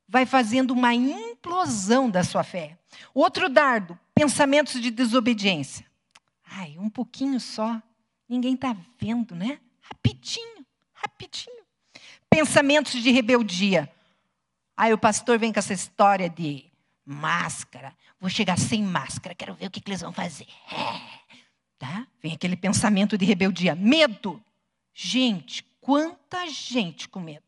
vai 0.08 0.26
fazendo 0.26 0.72
uma 0.72 0.94
implosão 0.94 2.10
da 2.10 2.24
sua 2.24 2.44
fé. 2.44 2.78
Outro 3.14 3.50
dardo, 3.50 3.98
pensamentos 4.14 4.82
de 4.82 4.92
desobediência. 4.92 5.86
Ai, 6.46 6.76
um 6.78 6.90
pouquinho 6.90 7.40
só. 7.40 7.82
Ninguém 8.28 8.56
está 8.56 8.76
vendo, 9.00 9.36
né? 9.36 9.60
Rapidinho, 9.82 10.66
rapidinho. 10.94 11.64
Pensamentos 12.30 13.02
de 13.02 13.12
rebeldia. 13.12 13.92
Aí 14.78 14.94
o 14.94 14.98
pastor 14.98 15.40
vem 15.40 15.54
com 15.54 15.60
essa 15.60 15.74
história 15.74 16.30
de 16.30 16.66
máscara. 17.06 17.96
Vou 18.20 18.30
chegar 18.30 18.58
sem 18.58 18.82
máscara, 18.84 19.36
quero 19.36 19.54
ver 19.54 19.68
o 19.68 19.72
que, 19.72 19.80
que 19.80 19.90
eles 19.90 20.02
vão 20.02 20.12
fazer. 20.12 20.48
É. 20.72 21.36
Tá? 21.78 22.08
Vem 22.22 22.34
aquele 22.34 22.56
pensamento 22.56 23.18
de 23.18 23.26
rebeldia. 23.26 23.76
Medo. 23.76 24.42
Gente, 24.94 25.64
quanta 25.80 26.48
gente 26.48 27.08
com 27.08 27.20
medo. 27.20 27.44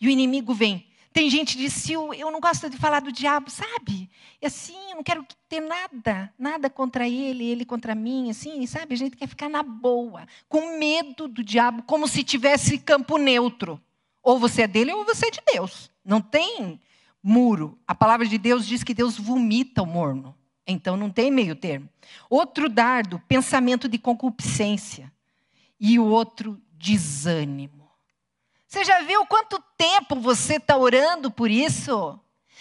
E 0.00 0.06
o 0.06 0.10
inimigo 0.10 0.54
vem. 0.54 0.86
Tem 1.16 1.30
gente 1.30 1.56
que 1.56 1.62
diz, 1.62 1.88
eu, 1.88 2.12
eu 2.12 2.30
não 2.30 2.38
gosto 2.40 2.68
de 2.68 2.76
falar 2.76 3.00
do 3.00 3.10
diabo, 3.10 3.48
sabe? 3.48 4.10
E 4.38 4.44
assim, 4.44 4.76
eu 4.90 4.96
não 4.96 5.02
quero 5.02 5.26
ter 5.48 5.60
nada, 5.60 6.30
nada 6.38 6.68
contra 6.68 7.08
ele, 7.08 7.42
ele 7.42 7.64
contra 7.64 7.94
mim, 7.94 8.28
assim, 8.28 8.66
sabe? 8.66 8.92
A 8.92 8.98
gente 8.98 9.16
quer 9.16 9.26
ficar 9.26 9.48
na 9.48 9.62
boa, 9.62 10.26
com 10.46 10.78
medo 10.78 11.26
do 11.26 11.42
diabo, 11.42 11.82
como 11.84 12.06
se 12.06 12.22
tivesse 12.22 12.76
campo 12.76 13.16
neutro. 13.16 13.80
Ou 14.22 14.38
você 14.38 14.64
é 14.64 14.66
dele 14.66 14.92
ou 14.92 15.06
você 15.06 15.28
é 15.28 15.30
de 15.30 15.40
Deus. 15.54 15.90
Não 16.04 16.20
tem 16.20 16.78
muro. 17.22 17.78
A 17.88 17.94
palavra 17.94 18.26
de 18.26 18.36
Deus 18.36 18.66
diz 18.66 18.84
que 18.84 18.92
Deus 18.92 19.16
vomita 19.16 19.82
o 19.82 19.86
morno. 19.86 20.36
Então 20.66 20.98
não 20.98 21.08
tem 21.08 21.30
meio 21.30 21.56
termo. 21.56 21.88
Outro 22.28 22.68
dardo, 22.68 23.22
pensamento 23.26 23.88
de 23.88 23.96
concupiscência. 23.96 25.10
E 25.80 25.98
o 25.98 26.04
outro, 26.04 26.60
desânimo. 26.72 27.85
Você 28.76 28.84
já 28.84 29.00
viu 29.00 29.24
quanto 29.24 29.58
tempo 29.78 30.16
você 30.16 30.56
está 30.56 30.76
orando 30.76 31.30
por 31.30 31.50
isso? 31.50 32.20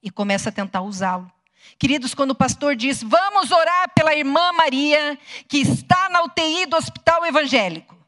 e 0.01 0.09
começa 0.09 0.49
a 0.49 0.51
tentar 0.51 0.81
usá-lo. 0.81 1.31
Queridos, 1.77 2.15
quando 2.15 2.31
o 2.31 2.35
pastor 2.35 2.75
diz: 2.75 3.03
Vamos 3.03 3.51
orar 3.51 3.93
pela 3.93 4.15
irmã 4.15 4.51
Maria, 4.53 5.19
que 5.47 5.57
está 5.59 6.09
na 6.09 6.23
UTI 6.23 6.65
do 6.65 6.77
hospital 6.77 7.25
evangélico. 7.25 8.00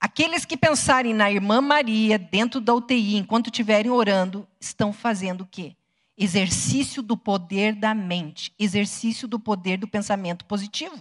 Aqueles 0.00 0.44
que 0.44 0.56
pensarem 0.56 1.12
na 1.12 1.30
irmã 1.30 1.60
Maria 1.60 2.18
dentro 2.18 2.60
da 2.60 2.72
UTI 2.72 3.16
enquanto 3.16 3.46
estiverem 3.48 3.90
orando, 3.90 4.46
estão 4.60 4.92
fazendo 4.92 5.40
o 5.40 5.46
quê? 5.46 5.74
Exercício 6.16 7.02
do 7.02 7.16
poder 7.16 7.74
da 7.74 7.94
mente, 7.94 8.52
exercício 8.58 9.26
do 9.26 9.40
poder 9.40 9.76
do 9.76 9.88
pensamento 9.88 10.44
positivo. 10.44 10.96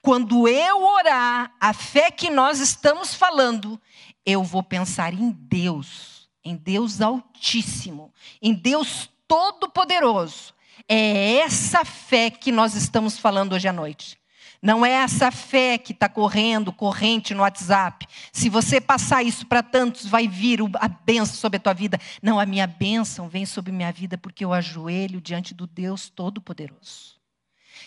Quando 0.00 0.48
eu 0.48 0.82
orar, 0.84 1.52
a 1.60 1.72
fé 1.72 2.10
que 2.10 2.30
nós 2.30 2.60
estamos 2.60 3.14
falando, 3.14 3.80
eu 4.24 4.42
vou 4.42 4.62
pensar 4.62 5.12
em 5.12 5.30
Deus, 5.30 6.28
em 6.44 6.56
Deus 6.56 7.00
Altíssimo, 7.00 8.12
em 8.40 8.54
Deus 8.54 9.10
Todo-Poderoso. 9.26 10.54
É 10.88 11.38
essa 11.38 11.84
fé 11.84 12.30
que 12.30 12.52
nós 12.52 12.74
estamos 12.74 13.18
falando 13.18 13.54
hoje 13.54 13.66
à 13.66 13.72
noite. 13.72 14.18
Não 14.62 14.84
é 14.84 14.92
essa 14.92 15.30
fé 15.30 15.78
que 15.78 15.92
está 15.92 16.08
correndo, 16.08 16.72
corrente 16.72 17.34
no 17.34 17.42
WhatsApp. 17.42 18.06
Se 18.32 18.48
você 18.48 18.80
passar 18.80 19.22
isso 19.22 19.46
para 19.46 19.62
tantos, 19.62 20.06
vai 20.06 20.26
vir 20.26 20.60
a 20.74 20.88
bênção 20.88 21.36
sobre 21.36 21.58
a 21.58 21.60
tua 21.60 21.74
vida. 21.74 22.00
Não, 22.22 22.40
a 22.40 22.46
minha 22.46 22.66
bênção 22.66 23.28
vem 23.28 23.46
sobre 23.46 23.72
minha 23.72 23.92
vida 23.92 24.16
porque 24.18 24.44
eu 24.44 24.52
ajoelho 24.52 25.20
diante 25.20 25.54
do 25.54 25.66
Deus 25.66 26.08
Todo-Poderoso. 26.08 27.16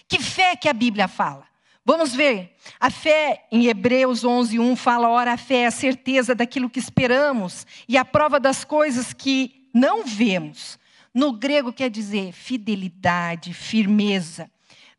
Que 0.08 0.20
fé 0.20 0.56
que 0.56 0.70
a 0.70 0.74
Bíblia 0.74 1.08
fala? 1.08 1.50
Vamos 1.86 2.14
ver. 2.14 2.56
A 2.80 2.92
fé, 2.92 3.48
em 3.52 3.66
Hebreus 3.66 4.24
11, 4.24 4.60
1, 4.60 4.76
fala: 4.76 5.10
ora, 5.10 5.34
a 5.34 5.38
fé 5.38 5.62
é 5.62 5.66
a 5.68 5.72
certeza 5.72 6.36
daquilo 6.36 6.70
que 6.70 6.80
esperamos 6.80 7.66
e 7.88 7.98
a 7.98 8.06
prova 8.06 8.40
das 8.40 8.64
coisas 8.64 9.12
que 9.14 9.68
não 9.74 10.06
vemos. 10.06 10.78
no 11.12 11.34
grego 11.34 11.74
quer 11.74 11.90
dizer 11.90 12.32
fidelidade, 12.32 13.54
firmeza. 13.54 14.50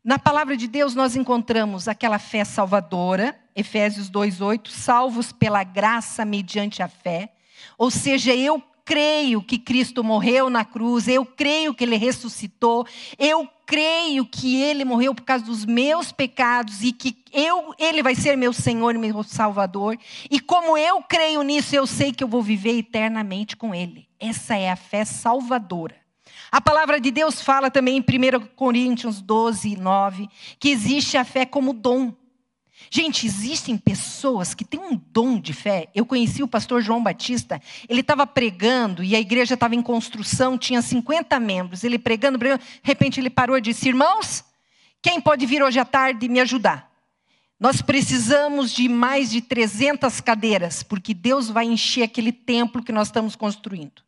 Na 0.03 0.17
palavra 0.17 0.57
de 0.57 0.67
Deus 0.67 0.95
nós 0.95 1.15
encontramos 1.15 1.87
aquela 1.87 2.17
fé 2.17 2.43
salvadora, 2.43 3.39
Efésios 3.55 4.09
2:8, 4.09 4.71
salvos 4.71 5.31
pela 5.31 5.63
graça 5.63 6.25
mediante 6.25 6.81
a 6.81 6.87
fé. 6.87 7.31
Ou 7.77 7.91
seja, 7.91 8.33
eu 8.33 8.63
creio 8.83 9.43
que 9.43 9.59
Cristo 9.59 10.03
morreu 10.03 10.49
na 10.49 10.65
cruz, 10.65 11.07
eu 11.07 11.23
creio 11.23 11.71
que 11.71 11.83
ele 11.83 11.97
ressuscitou, 11.97 12.83
eu 13.19 13.47
creio 13.67 14.25
que 14.25 14.59
ele 14.59 14.83
morreu 14.83 15.13
por 15.13 15.23
causa 15.23 15.45
dos 15.45 15.65
meus 15.65 16.11
pecados 16.11 16.81
e 16.81 16.91
que 16.91 17.15
eu, 17.31 17.71
ele 17.77 18.01
vai 18.01 18.15
ser 18.15 18.35
meu 18.35 18.51
Senhor 18.51 18.95
e 18.95 18.97
meu 18.97 19.21
Salvador. 19.21 19.95
E 20.31 20.39
como 20.39 20.75
eu 20.79 21.03
creio 21.03 21.43
nisso, 21.43 21.75
eu 21.75 21.85
sei 21.85 22.11
que 22.11 22.23
eu 22.23 22.27
vou 22.27 22.41
viver 22.41 22.75
eternamente 22.79 23.55
com 23.55 23.73
ele. 23.75 24.07
Essa 24.19 24.57
é 24.57 24.71
a 24.71 24.75
fé 24.75 25.05
salvadora. 25.05 26.00
A 26.51 26.59
palavra 26.59 26.99
de 26.99 27.11
Deus 27.11 27.41
fala 27.41 27.71
também 27.71 27.95
em 27.95 28.01
1 28.01 28.47
Coríntios 28.57 29.21
12, 29.21 29.77
9, 29.77 30.29
que 30.59 30.67
existe 30.67 31.15
a 31.15 31.23
fé 31.23 31.45
como 31.45 31.71
dom. 31.71 32.13
Gente, 32.89 33.25
existem 33.25 33.77
pessoas 33.77 34.53
que 34.53 34.65
têm 34.65 34.81
um 34.81 34.95
dom 34.95 35.39
de 35.39 35.53
fé. 35.53 35.87
Eu 35.95 36.05
conheci 36.05 36.43
o 36.43 36.47
pastor 36.47 36.81
João 36.81 37.01
Batista, 37.01 37.61
ele 37.87 38.01
estava 38.01 38.27
pregando 38.27 39.01
e 39.01 39.15
a 39.15 39.19
igreja 39.19 39.53
estava 39.53 39.75
em 39.75 39.81
construção, 39.81 40.57
tinha 40.57 40.81
50 40.81 41.39
membros. 41.39 41.85
Ele 41.85 41.97
pregando, 41.97 42.37
pregando, 42.37 42.61
de 42.61 42.79
repente 42.83 43.17
ele 43.21 43.29
parou 43.29 43.57
e 43.57 43.61
disse: 43.61 43.87
Irmãos, 43.87 44.43
quem 45.01 45.21
pode 45.21 45.45
vir 45.45 45.63
hoje 45.63 45.79
à 45.79 45.85
tarde 45.85 46.27
me 46.27 46.41
ajudar? 46.41 46.91
Nós 47.57 47.81
precisamos 47.81 48.73
de 48.73 48.89
mais 48.89 49.29
de 49.29 49.39
300 49.39 50.19
cadeiras, 50.19 50.83
porque 50.83 51.13
Deus 51.13 51.49
vai 51.49 51.65
encher 51.65 52.03
aquele 52.03 52.33
templo 52.33 52.83
que 52.83 52.91
nós 52.91 53.07
estamos 53.07 53.37
construindo. 53.37 54.01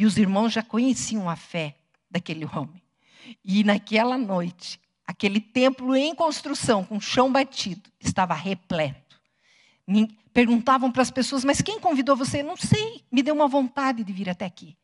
E 0.00 0.06
os 0.06 0.16
irmãos 0.16 0.50
já 0.50 0.62
conheciam 0.62 1.28
a 1.28 1.36
fé 1.36 1.76
daquele 2.10 2.46
homem. 2.46 2.82
E 3.44 3.62
naquela 3.62 4.16
noite, 4.16 4.80
aquele 5.06 5.38
templo 5.38 5.94
em 5.94 6.14
construção, 6.14 6.82
com 6.82 6.98
chão 6.98 7.30
batido, 7.30 7.90
estava 8.00 8.32
repleto. 8.32 9.20
Perguntavam 10.32 10.90
para 10.90 11.02
as 11.02 11.10
pessoas, 11.10 11.44
mas 11.44 11.60
quem 11.60 11.78
convidou 11.78 12.16
você? 12.16 12.42
Não 12.42 12.56
sei, 12.56 13.04
me 13.12 13.22
deu 13.22 13.34
uma 13.34 13.46
vontade 13.46 14.02
de 14.02 14.10
vir 14.10 14.30
até 14.30 14.46
aqui. 14.46 14.74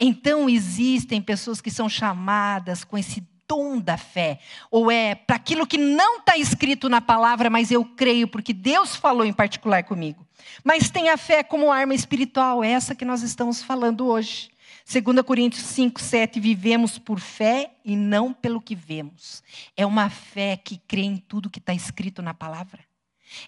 Então 0.00 0.48
existem 0.48 1.22
pessoas 1.22 1.60
que 1.60 1.70
são 1.70 1.88
chamadas 1.88 2.82
com 2.82 2.98
esse 2.98 3.24
dom 3.46 3.78
da 3.78 3.96
fé, 3.96 4.40
ou 4.68 4.90
é 4.90 5.14
para 5.14 5.36
aquilo 5.36 5.64
que 5.64 5.78
não 5.78 6.18
está 6.18 6.36
escrito 6.36 6.88
na 6.88 7.00
palavra, 7.00 7.48
mas 7.48 7.70
eu 7.70 7.84
creio 7.84 8.26
porque 8.26 8.52
Deus 8.52 8.96
falou 8.96 9.24
em 9.24 9.32
particular 9.32 9.84
comigo. 9.84 10.26
Mas 10.64 10.90
tem 10.90 11.08
a 11.08 11.16
fé 11.16 11.44
como 11.44 11.70
arma 11.70 11.94
espiritual, 11.94 12.64
essa 12.64 12.96
que 12.96 13.04
nós 13.04 13.22
estamos 13.22 13.62
falando 13.62 14.08
hoje. 14.08 14.50
2 14.88 15.20
Coríntios 15.22 15.64
5, 15.64 16.00
7, 16.00 16.38
vivemos 16.38 16.96
por 16.96 17.18
fé 17.18 17.72
e 17.84 17.96
não 17.96 18.32
pelo 18.32 18.60
que 18.60 18.76
vemos. 18.76 19.42
É 19.76 19.84
uma 19.84 20.08
fé 20.08 20.56
que 20.56 20.78
crê 20.78 21.02
em 21.02 21.16
tudo 21.16 21.50
que 21.50 21.58
está 21.58 21.74
escrito 21.74 22.22
na 22.22 22.32
palavra. 22.32 22.84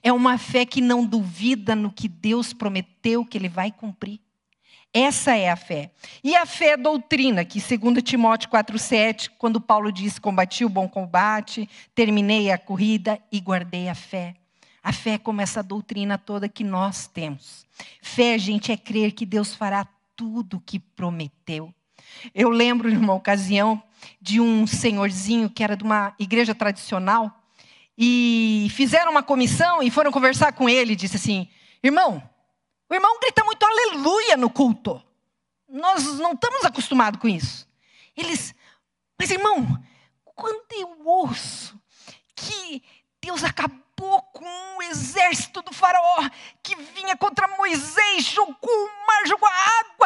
É 0.03 0.13
uma 0.13 0.37
fé 0.37 0.67
que 0.67 0.81
não 0.81 1.07
duvida 1.07 1.77
no 1.77 1.93
que 1.93 2.09
Deus 2.09 2.53
prometeu 2.53 3.25
que 3.25 3.39
Ele 3.39 3.49
vai 3.49 3.71
cumprir. 3.71 4.19
Essa 4.93 5.37
é 5.37 5.49
a 5.49 5.55
fé. 5.55 5.93
E 6.25 6.35
a 6.35 6.45
fé 6.45 6.71
é 6.71 6.77
doutrina, 6.77 7.45
que 7.45 7.61
segundo 7.61 8.03
Timóteo 8.03 8.51
4,7, 8.51 9.31
quando 9.39 9.61
Paulo 9.61 9.93
diz, 9.93 10.19
combati 10.19 10.65
o 10.65 10.69
bom 10.69 10.89
combate, 10.89 11.69
terminei 11.95 12.51
a 12.51 12.59
corrida 12.59 13.17
e 13.31 13.39
guardei 13.39 13.89
a 13.89 13.95
fé. 13.95 14.35
A 14.83 14.93
fé 14.93 15.13
é 15.13 15.19
como 15.19 15.41
essa 15.41 15.63
doutrina 15.63 16.19
toda 16.19 16.49
que 16.49 16.65
nós 16.65 17.07
temos. 17.07 17.65
Fé, 18.03 18.37
gente, 18.39 18.73
é 18.73 18.77
crer 18.77 19.13
que 19.13 19.25
Deus 19.25 19.55
fará 19.55 19.87
tudo 20.19 20.57
o 20.57 20.61
que 20.61 20.81
prometeu. 20.81 21.73
Eu 22.35 22.51
lembro 22.51 22.91
de 22.91 22.97
uma 22.97 23.15
ocasião 23.15 23.81
de 24.21 24.41
um 24.41 24.67
senhorzinho 24.67 25.49
que 25.49 25.63
era 25.63 25.77
de 25.77 25.85
uma 25.85 26.13
igreja 26.19 26.57
tradicional 26.57 27.33
e 27.97 28.67
fizeram 28.73 29.13
uma 29.13 29.23
comissão 29.23 29.81
e 29.81 29.93
foram 29.93 30.11
conversar 30.11 30.53
com 30.53 30.69
ele 30.69 30.97
disse 30.97 31.17
assim: 31.17 31.49
"Irmão, 31.83 32.21
o 32.91 32.95
irmão 32.95 33.21
grita 33.21 33.45
muito 33.45 33.65
aleluia 33.65 34.37
no 34.37 34.51
culto. 34.51 35.01
Nós 35.69 36.19
não 36.19 36.33
estamos 36.33 36.65
acostumados 36.65 37.21
com 37.21 37.29
isso." 37.29 37.69
Eles: 38.17 38.53
"Mas 39.17 39.31
irmão, 39.31 39.81
quando 40.35 40.73
eu 40.73 41.07
ouço 41.07 41.81
que 42.35 42.83
Deus 43.21 43.45
acabou 43.45 44.23
com 44.33 44.77
o 44.79 44.83
exército 44.83 45.61
do 45.63 45.73
faraó 45.73 46.29
que 46.63 46.77
vinha 46.77 47.17
contra 47.17 47.49
Moisés, 47.49 48.25
jogou 48.25 48.57
o 48.63 49.07
mar, 49.07 49.27
jogou 49.27 49.49
a 49.49 49.81
água. 49.81 49.98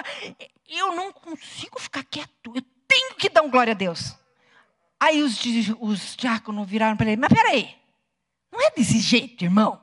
Eu 0.69 0.95
não 0.95 1.13
consigo 1.13 1.81
ficar 1.81 2.05
quieto, 2.05 2.53
eu 2.55 2.63
tenho 2.89 3.15
que 3.17 3.29
dar 3.29 3.43
um 3.43 3.51
glória 3.51 3.73
a 3.73 3.77
Deus. 3.77 4.15
Aí 5.01 5.23
os, 5.23 5.41
os 5.81 6.17
diáconos 6.17 6.69
viraram 6.69 6.97
para 6.97 7.11
ele, 7.11 7.21
mas 7.21 7.33
peraí, 7.33 7.75
não 8.53 8.61
é 8.61 8.71
desse 8.71 8.99
jeito, 8.99 9.45
irmão. 9.45 9.81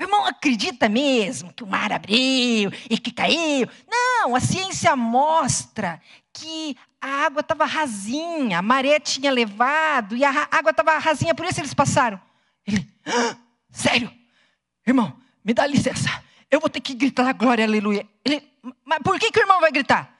Irmão 0.00 0.24
acredita 0.26 0.88
mesmo 0.88 1.52
que 1.52 1.64
o 1.64 1.66
mar 1.66 1.92
abriu 1.92 2.70
e 2.88 2.96
que 2.98 3.10
caiu? 3.10 3.68
Não, 3.88 4.36
a 4.36 4.40
ciência 4.40 4.94
mostra 4.94 6.00
que 6.32 6.76
a 7.00 7.26
água 7.26 7.40
estava 7.40 7.64
rasinha, 7.64 8.58
a 8.58 8.62
maré 8.62 9.00
tinha 9.00 9.30
levado 9.32 10.16
e 10.16 10.24
a 10.24 10.48
água 10.50 10.70
estava 10.70 10.98
rasinha, 10.98 11.34
por 11.34 11.46
isso 11.46 11.60
eles 11.60 11.74
passaram. 11.74 12.20
Ele, 12.64 12.86
ah, 13.06 13.36
sério, 13.70 14.12
irmão, 14.86 15.16
me 15.44 15.52
dá 15.52 15.66
licença. 15.66 16.22
Eu 16.48 16.60
vou 16.60 16.70
ter 16.70 16.80
que 16.80 16.94
gritar 16.94 17.32
glória, 17.32 17.64
aleluia. 17.64 18.06
Ele, 18.24 18.47
mas 18.84 18.98
por 19.02 19.18
que, 19.18 19.30
que 19.30 19.40
o 19.40 19.42
irmão 19.42 19.60
vai 19.60 19.70
gritar? 19.70 20.18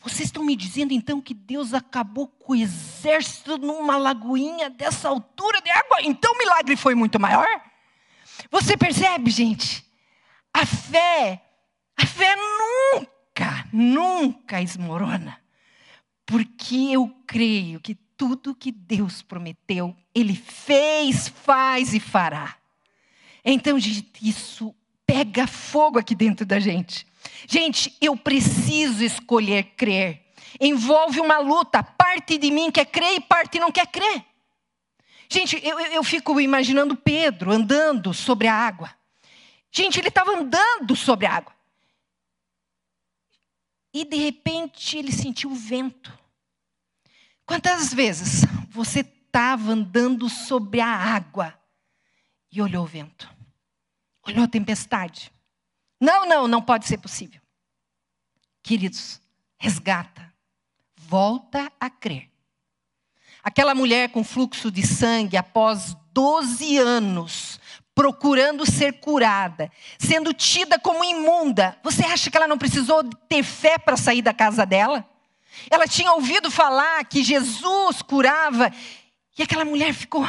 Vocês 0.00 0.28
estão 0.28 0.44
me 0.44 0.54
dizendo 0.54 0.92
então 0.92 1.20
que 1.20 1.32
Deus 1.32 1.72
acabou 1.72 2.28
com 2.28 2.52
o 2.52 2.56
exército 2.56 3.56
numa 3.56 3.96
lagoinha 3.96 4.68
dessa 4.68 5.08
altura 5.08 5.62
de 5.62 5.70
água? 5.70 6.02
Então 6.02 6.32
o 6.32 6.38
milagre 6.38 6.76
foi 6.76 6.94
muito 6.94 7.18
maior? 7.18 7.46
Você 8.50 8.76
percebe, 8.76 9.30
gente? 9.30 9.84
A 10.52 10.66
fé, 10.66 11.42
a 11.96 12.04
fé 12.04 12.36
nunca, 12.36 13.66
nunca 13.72 14.60
esmorona. 14.60 15.40
Porque 16.26 16.90
eu 16.92 17.08
creio 17.26 17.80
que 17.80 17.94
tudo 17.94 18.54
que 18.54 18.70
Deus 18.70 19.22
prometeu, 19.22 19.96
Ele 20.14 20.34
fez, 20.34 21.28
faz 21.28 21.94
e 21.94 22.00
fará. 22.00 22.56
Então, 23.44 23.78
gente, 23.78 24.10
isso 24.22 24.74
pega 25.06 25.46
fogo 25.46 25.98
aqui 25.98 26.14
dentro 26.14 26.46
da 26.46 26.58
gente. 26.58 27.06
Gente, 27.46 27.96
eu 28.00 28.16
preciso 28.16 29.04
escolher 29.04 29.74
crer. 29.76 30.24
Envolve 30.60 31.20
uma 31.20 31.38
luta. 31.38 31.82
Parte 31.82 32.38
de 32.38 32.50
mim 32.50 32.70
quer 32.70 32.86
crer 32.86 33.16
e 33.16 33.20
parte 33.20 33.58
não 33.58 33.70
quer 33.70 33.86
crer. 33.86 34.24
Gente, 35.28 35.60
eu, 35.66 35.78
eu 35.80 36.04
fico 36.04 36.40
imaginando 36.40 36.96
Pedro 36.96 37.50
andando 37.50 38.14
sobre 38.14 38.46
a 38.46 38.54
água. 38.54 38.94
Gente, 39.72 39.98
ele 39.98 40.08
estava 40.08 40.30
andando 40.30 40.94
sobre 40.94 41.26
a 41.26 41.34
água. 41.34 41.52
E 43.92 44.04
de 44.04 44.16
repente 44.16 44.96
ele 44.96 45.12
sentiu 45.12 45.50
o 45.50 45.54
vento. 45.54 46.16
Quantas 47.44 47.92
vezes 47.92 48.44
você 48.68 49.00
estava 49.00 49.72
andando 49.72 50.28
sobre 50.28 50.80
a 50.80 50.88
água 50.88 51.58
e 52.50 52.62
olhou 52.62 52.84
o 52.84 52.86
vento? 52.86 53.28
Olhou 54.26 54.44
a 54.44 54.48
tempestade? 54.48 55.33
Não, 56.04 56.26
não, 56.26 56.46
não 56.46 56.60
pode 56.60 56.86
ser 56.86 56.98
possível. 56.98 57.40
Queridos, 58.62 59.22
resgata, 59.56 60.30
volta 60.94 61.72
a 61.80 61.88
crer. 61.88 62.30
Aquela 63.42 63.74
mulher 63.74 64.10
com 64.10 64.22
fluxo 64.22 64.70
de 64.70 64.86
sangue, 64.86 65.38
após 65.38 65.96
12 66.12 66.76
anos, 66.76 67.58
procurando 67.94 68.70
ser 68.70 69.00
curada, 69.00 69.70
sendo 69.98 70.34
tida 70.34 70.78
como 70.78 71.02
imunda, 71.04 71.78
você 71.82 72.04
acha 72.04 72.30
que 72.30 72.36
ela 72.36 72.48
não 72.48 72.58
precisou 72.58 73.02
ter 73.26 73.42
fé 73.42 73.78
para 73.78 73.96
sair 73.96 74.20
da 74.20 74.34
casa 74.34 74.66
dela? 74.66 75.08
Ela 75.70 75.86
tinha 75.86 76.12
ouvido 76.12 76.50
falar 76.50 77.02
que 77.06 77.24
Jesus 77.24 78.02
curava. 78.02 78.70
E 79.38 79.42
aquela 79.42 79.64
mulher 79.64 79.94
ficou. 79.94 80.26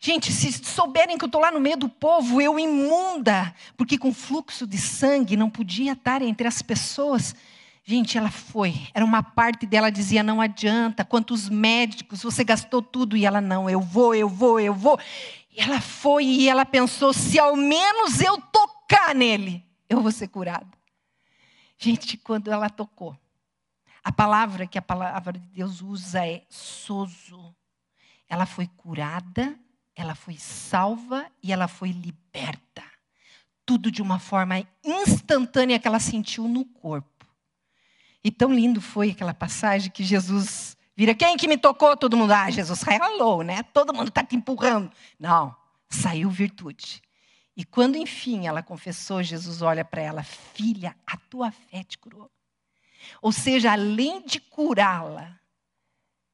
Gente, 0.00 0.32
se 0.32 0.52
souberem 0.64 1.18
que 1.18 1.24
eu 1.24 1.26
estou 1.26 1.40
lá 1.40 1.50
no 1.50 1.58
meio 1.58 1.76
do 1.76 1.88
povo, 1.88 2.40
eu 2.40 2.58
imunda, 2.58 3.52
porque 3.76 3.98
com 3.98 4.12
fluxo 4.14 4.64
de 4.64 4.78
sangue 4.78 5.36
não 5.36 5.50
podia 5.50 5.92
estar 5.92 6.22
entre 6.22 6.46
as 6.46 6.62
pessoas. 6.62 7.34
Gente, 7.82 8.16
ela 8.16 8.30
foi. 8.30 8.86
Era 8.94 9.04
uma 9.04 9.22
parte 9.22 9.66
dela 9.66 9.90
dizia: 9.90 10.22
não 10.22 10.40
adianta. 10.40 11.04
Quantos 11.04 11.48
médicos 11.48 12.22
você 12.22 12.44
gastou 12.44 12.80
tudo? 12.80 13.16
E 13.16 13.26
ela: 13.26 13.40
não, 13.40 13.68
eu 13.68 13.80
vou, 13.80 14.14
eu 14.14 14.28
vou, 14.28 14.60
eu 14.60 14.72
vou. 14.72 15.00
E 15.50 15.60
ela 15.60 15.80
foi 15.80 16.24
e 16.24 16.48
ela 16.48 16.64
pensou: 16.64 17.12
se 17.12 17.38
ao 17.38 17.56
menos 17.56 18.20
eu 18.20 18.40
tocar 18.40 19.14
nele, 19.16 19.64
eu 19.88 20.00
vou 20.00 20.12
ser 20.12 20.28
curada. 20.28 20.68
Gente, 21.76 22.16
quando 22.16 22.52
ela 22.52 22.70
tocou, 22.70 23.18
a 24.04 24.12
palavra 24.12 24.66
que 24.66 24.78
a 24.78 24.82
palavra 24.82 25.32
de 25.32 25.48
Deus 25.48 25.80
usa 25.80 26.24
é 26.24 26.44
sozo. 26.48 27.52
Ela 28.28 28.46
foi 28.46 28.66
curada, 28.66 29.58
ela 30.00 30.14
foi 30.14 30.36
salva 30.36 31.26
e 31.42 31.52
ela 31.52 31.66
foi 31.66 31.90
liberta. 31.90 32.84
Tudo 33.66 33.90
de 33.90 34.00
uma 34.00 34.20
forma 34.20 34.64
instantânea 34.84 35.78
que 35.78 35.88
ela 35.88 35.98
sentiu 35.98 36.46
no 36.46 36.64
corpo. 36.64 37.26
E 38.22 38.30
tão 38.30 38.54
lindo 38.54 38.80
foi 38.80 39.10
aquela 39.10 39.34
passagem 39.34 39.90
que 39.90 40.04
Jesus 40.04 40.76
vira: 40.96 41.16
Quem 41.16 41.36
que 41.36 41.48
me 41.48 41.58
tocou? 41.58 41.96
Todo 41.96 42.16
mundo, 42.16 42.32
ah, 42.32 42.48
Jesus 42.48 42.80
ralou, 42.82 43.42
né? 43.42 43.64
Todo 43.64 43.92
mundo 43.92 44.08
está 44.08 44.22
te 44.22 44.36
empurrando. 44.36 44.88
Não, 45.18 45.54
saiu 45.90 46.30
virtude. 46.30 47.02
E 47.56 47.64
quando 47.64 47.96
enfim 47.96 48.46
ela 48.46 48.62
confessou, 48.62 49.20
Jesus 49.20 49.62
olha 49.62 49.84
para 49.84 50.00
ela: 50.00 50.22
Filha, 50.22 50.96
a 51.04 51.16
tua 51.16 51.50
fé 51.50 51.82
te 51.82 51.98
curou. 51.98 52.30
Ou 53.20 53.32
seja, 53.32 53.72
além 53.72 54.24
de 54.24 54.38
curá-la, 54.38 55.40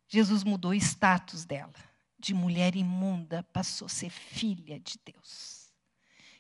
Jesus 0.07 0.45
mudou 0.45 0.73
o 0.73 0.75
status 0.75 1.47
dela. 1.47 1.94
De 2.25 2.33
mulher 2.33 2.75
imunda 2.75 3.45
passou 3.53 3.85
a 3.85 3.89
ser 3.91 4.09
filha 4.09 4.81
de 4.81 4.99
Deus. 5.05 5.69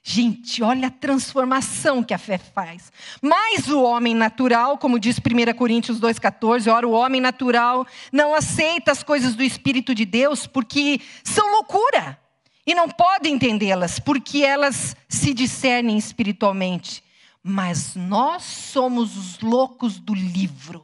Gente, 0.03 0.62
olha 0.62 0.88
a 0.88 0.90
transformação 0.90 2.03
que 2.03 2.14
a 2.14 2.16
fé 2.16 2.38
faz. 2.38 2.90
Mas 3.20 3.68
o 3.68 3.83
homem 3.83 4.14
natural, 4.14 4.79
como 4.79 4.99
diz 4.99 5.18
1 5.18 5.53
Coríntios 5.53 6.01
2,14, 6.01 6.73
ora, 6.73 6.88
o 6.88 6.92
homem 6.92 7.20
natural 7.20 7.87
não 8.11 8.35
aceita 8.35 8.92
as 8.92 9.03
coisas 9.03 9.35
do 9.35 9.42
Espírito 9.42 9.94
de 9.94 10.07
Deus 10.07 10.47
porque 10.47 11.03
são 11.23 11.51
loucura. 11.51 12.18
E 12.66 12.75
não 12.75 12.88
pode 12.88 13.29
entendê-las, 13.29 13.99
porque 13.99 14.38
elas 14.38 14.97
se 15.07 15.35
discernem 15.35 15.99
espiritualmente. 15.99 17.05
Mas 17.42 17.94
nós 17.94 18.42
somos 18.42 19.18
os 19.18 19.40
loucos 19.40 19.99
do 19.99 20.14
livro. 20.14 20.83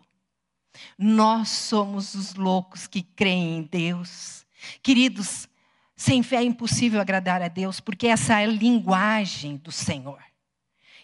Nós 0.99 1.49
somos 1.49 2.15
os 2.15 2.35
loucos 2.35 2.87
que 2.87 3.03
creem 3.03 3.57
em 3.57 3.63
Deus. 3.63 4.40
Queridos, 4.83 5.49
sem 5.97 6.23
fé 6.23 6.37
é 6.37 6.43
impossível 6.43 7.01
agradar 7.01 7.43
a 7.43 7.49
Deus, 7.49 7.81
porque 7.81 8.07
essa 8.07 8.41
é 8.41 8.45
a 8.45 8.49
linguagem 8.49 9.57
do 9.57 9.71
Senhor. 9.71 10.19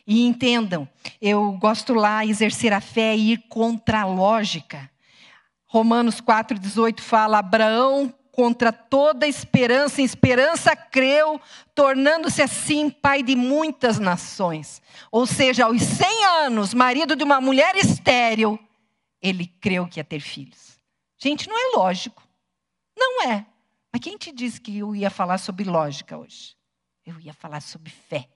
E 0.07 0.25
entendam, 0.25 0.89
eu 1.21 1.53
gosto 1.53 1.93
lá 1.93 2.25
exercer 2.25 2.73
a 2.73 2.81
fé 2.81 3.17
e 3.17 3.33
ir 3.33 3.45
contra 3.49 4.03
a 4.03 4.07
lógica. 4.07 4.91
Romanos 5.67 6.21
4,18 6.21 7.01
fala: 7.01 7.39
Abraão, 7.39 8.15
contra 8.37 8.71
toda 8.71 9.27
esperança, 9.27 10.01
em 10.01 10.05
esperança 10.05 10.77
creu, 10.77 11.41
tornando-se 11.75 12.41
assim 12.41 12.89
pai 12.89 13.23
de 13.23 13.35
muitas 13.35 13.99
nações. 13.99 14.81
Ou 15.11 15.27
seja, 15.27 15.65
aos 15.65 15.83
100 15.83 16.25
anos, 16.45 16.73
marido 16.73 17.17
de 17.17 17.25
uma 17.25 17.41
mulher 17.41 17.75
estéril, 17.77 18.59
ele 19.21 19.47
creu 19.47 19.89
que 19.89 19.99
ia 19.99 20.05
ter 20.05 20.21
filhos. 20.21 20.79
Gente, 21.19 21.49
não 21.49 21.57
é 21.57 21.77
lógico. 21.77 22.26
Não 22.97 23.29
é. 23.29 23.47
Mas 23.93 24.03
quem 24.03 24.17
te 24.17 24.33
disse 24.33 24.61
que 24.61 24.79
eu 24.79 24.95
ia 24.95 25.11
falar 25.11 25.39
sobre 25.39 25.65
lógica 25.65 26.17
hoje? 26.17 26.57
Eu 27.05 27.21
ia 27.21 27.33
falar 27.33 27.61
sobre 27.61 27.91
fé. 27.91 28.29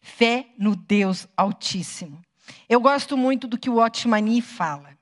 Fé 0.00 0.48
no 0.58 0.76
Deus 0.76 1.26
Altíssimo. 1.36 2.20
Eu 2.68 2.80
gosto 2.80 3.16
muito 3.16 3.46
do 3.46 3.58
que 3.58 3.70
o 3.70 3.78
Otmani 3.78 4.40
fala. 4.42 4.98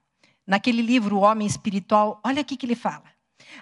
Naquele 0.46 0.82
livro, 0.82 1.16
O 1.16 1.20
Homem 1.20 1.46
Espiritual, 1.46 2.20
olha 2.24 2.40
aqui 2.40 2.56
que 2.56 2.66
ele 2.66 2.74
fala. 2.74 3.04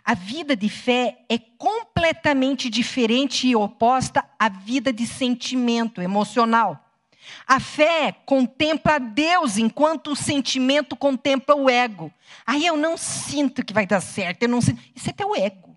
A 0.04 0.14
vida 0.14 0.56
de 0.56 0.68
fé 0.68 1.24
é 1.28 1.38
completamente 1.38 2.68
diferente 2.68 3.46
e 3.46 3.56
oposta 3.56 4.24
à 4.38 4.48
vida 4.48 4.92
de 4.92 5.06
sentimento 5.06 6.00
emocional. 6.00 6.87
A 7.46 7.58
fé 7.60 8.12
contempla 8.24 8.98
Deus, 8.98 9.56
enquanto 9.56 10.12
o 10.12 10.16
sentimento 10.16 10.96
contempla 10.96 11.54
o 11.54 11.68
ego. 11.68 12.12
Aí 12.46 12.66
eu 12.66 12.76
não 12.76 12.96
sinto 12.96 13.64
que 13.64 13.72
vai 13.72 13.86
dar 13.86 14.00
certo, 14.00 14.42
eu 14.42 14.48
não 14.48 14.60
sinto. 14.60 14.82
Isso 14.94 15.10
é 15.10 15.12
teu 15.12 15.34
ego. 15.34 15.76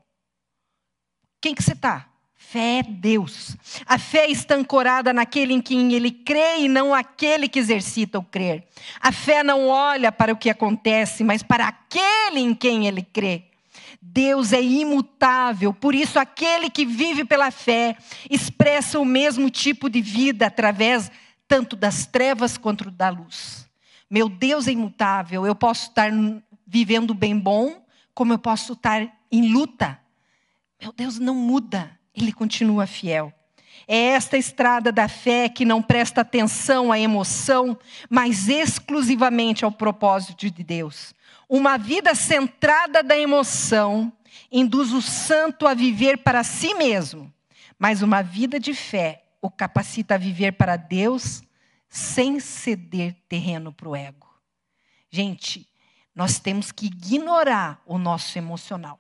Quem 1.42 1.56
que 1.56 1.64
você 1.64 1.74
está? 1.74 2.08
Fé 2.36 2.80
é 2.80 2.84
Deus. 2.84 3.56
A 3.86 3.98
fé 3.98 4.28
está 4.30 4.56
ancorada 4.56 5.14
naquele 5.14 5.54
em 5.54 5.62
quem 5.62 5.94
ele 5.94 6.12
crê 6.12 6.60
e 6.60 6.68
não 6.68 6.94
aquele 6.94 7.48
que 7.48 7.60
exercita 7.60 8.20
o 8.20 8.24
crer. 8.24 8.68
A 9.00 9.12
fé 9.12 9.42
não 9.42 9.70
olha 9.70 10.12
para 10.12 10.34
o 10.34 10.38
que 10.38 10.50
acontece, 10.50 11.24
mas 11.24 11.42
para 11.42 11.68
aquele 11.68 12.42
em 12.42 12.54
quem 12.54 12.88
ele 12.88 13.02
crê. 13.02 13.46
Deus 14.02 14.52
é 14.52 14.62
imutável, 14.62 15.74
por 15.74 15.96
isso 15.96 16.20
aquele 16.20 16.70
que 16.70 16.86
vive 16.86 17.24
pela 17.24 17.52
fé 17.52 17.96
expressa 18.30 19.00
o 19.00 19.06
mesmo 19.06 19.50
tipo 19.50 19.90
de 19.90 20.02
vida 20.02 20.48
através 20.48 21.10
tanto 21.52 21.76
das 21.76 22.06
trevas 22.06 22.58
quanto 22.58 22.90
da 22.90 23.10
luz. 23.10 23.68
Meu 24.10 24.30
Deus 24.30 24.70
é 24.70 24.72
imutável, 24.72 25.46
eu 25.46 25.54
posso 25.54 25.90
estar 25.90 26.10
vivendo 26.66 27.14
bem 27.14 27.38
bom, 27.38 27.84
como 28.14 28.32
eu 28.32 28.40
posso 28.40 28.72
estar 28.72 29.06
em 29.30 29.52
luta. 29.52 30.00
Meu 30.82 30.94
Deus 30.94 31.20
não 31.20 31.36
muda, 31.36 31.92
ele 32.16 32.32
continua 32.32 32.88
fiel. 32.88 33.34
É 33.86 33.98
esta 33.98 34.38
estrada 34.38 34.94
da 34.94 35.10
fé 35.10 35.50
que 35.50 35.66
não 35.66 35.82
presta 35.82 36.22
atenção 36.22 36.90
à 36.90 36.98
emoção, 36.98 37.78
mas 38.10 38.48
exclusivamente 38.48 39.66
ao 39.66 39.74
propósito 39.74 40.50
de 40.50 40.64
Deus. 40.64 41.14
Uma 41.50 41.78
vida 41.78 42.16
centrada 42.16 43.04
da 43.04 43.18
emoção 43.18 44.10
induz 44.50 44.94
o 44.94 45.02
santo 45.02 45.68
a 45.68 45.74
viver 45.74 46.20
para 46.20 46.46
si 46.46 46.74
mesmo, 46.76 47.30
mas 47.78 48.02
uma 48.02 48.22
vida 48.22 48.58
de 48.58 48.74
fé 48.74 49.21
o 49.42 49.50
capacita 49.50 50.16
a 50.16 50.18
viver 50.18 50.54
para 50.54 50.76
Deus 50.76 51.42
sem 51.90 52.40
ceder 52.40 53.16
terreno 53.28 53.74
para 53.74 53.90
o 53.90 53.96
ego. 53.96 54.30
Gente, 55.10 55.68
nós 56.16 56.40
temos 56.40 56.72
que 56.72 56.86
ignorar 56.86 57.82
o 57.86 57.98
nosso 57.98 58.38
emocional 58.38 59.00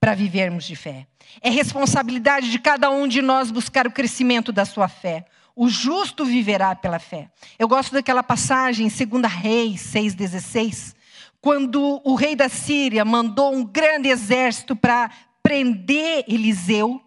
para 0.00 0.14
vivermos 0.14 0.64
de 0.64 0.76
fé. 0.76 1.06
É 1.40 1.50
responsabilidade 1.50 2.50
de 2.50 2.58
cada 2.58 2.90
um 2.90 3.08
de 3.08 3.20
nós 3.20 3.50
buscar 3.50 3.86
o 3.86 3.90
crescimento 3.90 4.52
da 4.52 4.64
sua 4.64 4.88
fé. 4.88 5.26
O 5.54 5.68
justo 5.68 6.24
viverá 6.24 6.74
pela 6.74 6.98
fé. 6.98 7.30
Eu 7.58 7.66
gosto 7.66 7.92
daquela 7.92 8.22
passagem 8.22 8.86
em 8.86 9.06
2 9.06 9.32
Reis 9.32 9.80
6,16, 9.92 10.94
quando 11.40 12.00
o 12.04 12.14
rei 12.14 12.36
da 12.36 12.48
Síria 12.48 13.04
mandou 13.04 13.54
um 13.54 13.64
grande 13.64 14.08
exército 14.08 14.76
para 14.76 15.10
prender 15.42 16.24
Eliseu. 16.28 17.00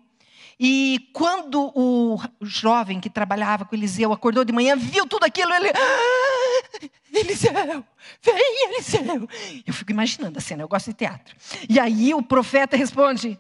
E 0.60 1.10
quando 1.14 1.72
o 1.74 2.20
jovem 2.42 3.00
que 3.00 3.10
trabalhava 3.10 3.64
com 3.64 3.76
Eliseu 3.76 4.12
acordou 4.12 4.44
de 4.44 4.52
manhã, 4.52 4.76
viu 4.76 5.08
tudo 5.08 5.24
aquilo, 5.24 5.54
ele. 5.54 5.70
Ah, 5.70 6.90
Eliseu, 7.14 7.86
vem, 8.22 8.66
Eliseu. 8.66 9.30
Eu 9.66 9.74
fico 9.74 9.92
imaginando 9.92 10.38
a 10.38 10.42
cena, 10.42 10.64
eu 10.64 10.68
gosto 10.68 10.88
de 10.88 10.96
teatro. 10.96 11.34
E 11.70 11.80
aí 11.80 12.14
o 12.14 12.22
profeta 12.22 12.76
responde: 12.76 13.40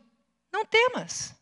Não 0.51 0.65
temas, 0.65 1.35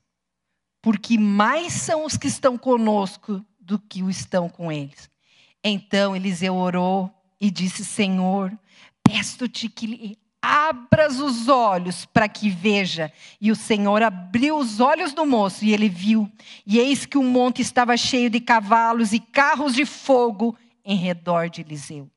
porque 0.82 1.18
mais 1.18 1.74
são 1.74 2.06
os 2.06 2.18
que 2.18 2.28
estão 2.28 2.58
conosco 2.58 3.46
do 3.60 3.78
que 3.78 4.02
os 4.02 4.20
estão 4.20 4.50
com 4.50 4.72
eles. 4.72 5.10
Então 5.64 6.16
Eliseu 6.16 6.56
orou 6.56 7.14
e 7.40 7.52
disse: 7.52 7.86
Senhor, 7.86 8.52
peço-te 9.04 9.70
que 9.70 10.18
abras 10.48 11.20
os 11.20 11.50
olhos 11.50 12.06
para 12.06 12.30
que 12.30 12.50
veja. 12.50 13.12
E 13.42 13.52
o 13.52 13.56
Senhor 13.56 14.02
abriu 14.02 14.58
os 14.58 14.80
olhos 14.80 15.14
do 15.14 15.26
moço 15.26 15.66
e 15.66 15.74
ele 15.74 15.90
viu. 15.90 16.32
E 16.66 16.80
eis 16.80 17.06
que 17.06 17.18
o 17.18 17.24
monte 17.24 17.62
estava 17.62 17.98
cheio 17.98 18.30
de 18.30 18.40
cavalos 18.40 19.12
e 19.12 19.20
carros 19.20 19.74
de 19.74 19.86
fogo 19.86 20.56
em 20.86 20.96
redor 20.96 21.50
de 21.50 21.62
Eliseu. 21.62 22.10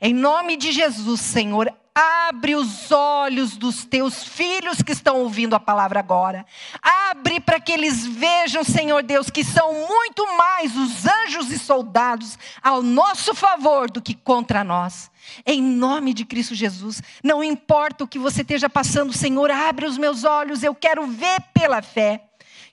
Em 0.00 0.12
nome 0.12 0.56
de 0.56 0.72
Jesus, 0.72 1.20
Senhor, 1.20 1.72
abre 1.96 2.54
os 2.54 2.92
olhos 2.92 3.56
dos 3.56 3.86
teus 3.86 4.22
filhos 4.22 4.82
que 4.82 4.92
estão 4.92 5.20
ouvindo 5.20 5.56
a 5.56 5.60
palavra 5.60 5.98
agora. 5.98 6.44
Abre 6.82 7.40
para 7.40 7.58
que 7.58 7.72
eles 7.72 8.04
vejam, 8.04 8.62
Senhor 8.62 9.02
Deus, 9.02 9.30
que 9.30 9.42
são 9.42 9.72
muito 9.72 10.26
mais 10.36 10.76
os 10.76 11.06
anjos 11.06 11.50
e 11.50 11.58
soldados 11.58 12.38
ao 12.62 12.82
nosso 12.82 13.34
favor 13.34 13.90
do 13.90 14.02
que 14.02 14.12
contra 14.12 14.62
nós. 14.62 15.10
Em 15.46 15.62
nome 15.62 16.12
de 16.12 16.26
Cristo 16.26 16.54
Jesus, 16.54 17.02
não 17.24 17.42
importa 17.42 18.04
o 18.04 18.08
que 18.08 18.18
você 18.18 18.42
esteja 18.42 18.68
passando, 18.68 19.14
Senhor, 19.14 19.50
abre 19.50 19.86
os 19.86 19.96
meus 19.96 20.22
olhos, 20.22 20.62
eu 20.62 20.74
quero 20.74 21.06
ver 21.06 21.40
pela 21.54 21.80
fé. 21.80 22.24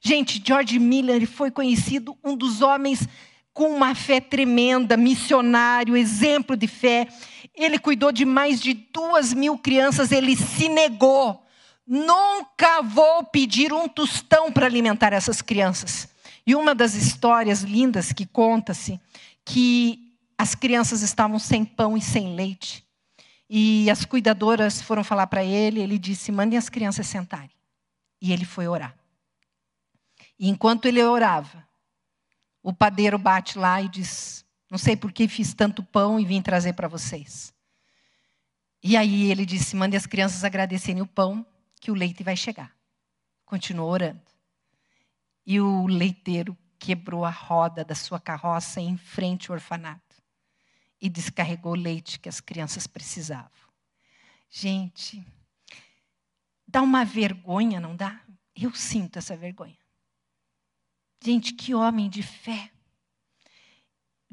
Gente, 0.02 0.44
George 0.46 0.78
Miller 0.80 1.26
foi 1.26 1.50
conhecido 1.50 2.18
um 2.22 2.36
dos 2.36 2.62
homens 2.62 3.08
com 3.54 3.70
uma 3.70 3.96
fé 3.96 4.20
tremenda, 4.20 4.98
missionário, 4.98 5.96
exemplo 5.96 6.58
de 6.58 6.68
fé. 6.68 7.08
Ele 7.56 7.78
cuidou 7.78 8.12
de 8.12 8.26
mais 8.26 8.60
de 8.60 8.74
duas 8.74 9.34
mil 9.34 9.58
crianças, 9.58 10.12
ele 10.12 10.36
se 10.36 10.68
negou. 10.70 11.46
Nunca 11.86 12.82
vou 12.82 13.24
pedir 13.26 13.72
um 13.74 13.88
tostão 13.88 14.52
para 14.52 14.66
alimentar 14.66 15.14
essas 15.14 15.42
crianças. 15.42 16.08
E 16.46 16.56
uma 16.56 16.74
das 16.74 16.96
histórias 16.96 17.62
lindas 17.62 18.12
que 18.12 18.26
conta-se 18.26 19.00
que 19.46 20.14
as 20.38 20.56
crianças 20.56 21.02
estavam 21.02 21.40
sem 21.40 21.64
pão 21.64 21.98
e 21.98 22.02
sem 22.02 22.36
leite. 22.36 22.84
E 23.50 23.90
as 23.90 24.04
cuidadoras 24.04 24.82
foram 24.82 25.04
falar 25.04 25.28
para 25.28 25.44
ele, 25.44 25.80
ele 25.80 26.00
disse: 26.00 26.32
mandem 26.32 26.58
as 26.58 26.70
crianças 26.70 27.08
sentarem. 27.08 27.52
E 28.22 28.32
ele 28.34 28.46
foi 28.46 28.68
orar. 28.68 28.96
E 30.40 30.50
enquanto 30.50 30.86
ele 30.86 31.04
orava, 31.04 31.66
o 32.62 32.74
padeiro 32.74 33.18
bate 33.18 33.60
lá 33.60 33.82
e 33.82 33.88
diz: 33.88 34.43
Não 34.74 34.80
sei 34.80 34.98
por 34.98 35.12
que 35.12 35.28
fiz 35.28 35.54
tanto 35.54 35.84
pão 35.84 36.20
e 36.20 36.26
vim 36.26 36.42
trazer 36.42 36.74
para 36.74 36.88
vocês. 36.88 37.54
E 38.82 38.98
aí 38.98 39.30
ele 39.30 39.46
disse: 39.46 39.76
Mande 39.76 39.96
as 39.96 40.08
crianças 40.08 40.44
agradecerem 40.44 41.00
o 41.00 41.06
pão, 41.06 41.46
que 41.80 41.92
o 41.92 41.94
leite 41.94 42.24
vai 42.24 42.36
chegar. 42.36 42.76
Continuou 43.46 43.92
orando. 43.92 44.24
E 45.46 45.62
o 45.62 45.86
leiteiro 45.86 46.58
quebrou 46.80 47.24
a 47.24 47.30
roda 47.30 47.86
da 47.86 47.94
sua 47.94 48.20
carroça 48.20 48.82
em 48.82 48.98
frente 48.98 49.52
ao 49.52 49.54
orfanato. 49.54 50.18
e 51.00 51.08
descarregou 51.08 51.74
o 51.74 51.76
leite 51.76 52.20
que 52.20 52.28
as 52.28 52.42
crianças 52.42 52.88
precisavam. 52.88 53.52
Gente, 54.50 55.24
dá 56.68 56.82
uma 56.82 57.06
vergonha, 57.06 57.80
não 57.80 57.96
dá? 57.96 58.20
Eu 58.56 58.74
sinto 58.74 59.20
essa 59.20 59.38
vergonha. 59.38 59.78
Gente, 61.24 61.54
que 61.54 61.76
homem 61.76 62.10
de 62.10 62.24
fé. 62.24 62.73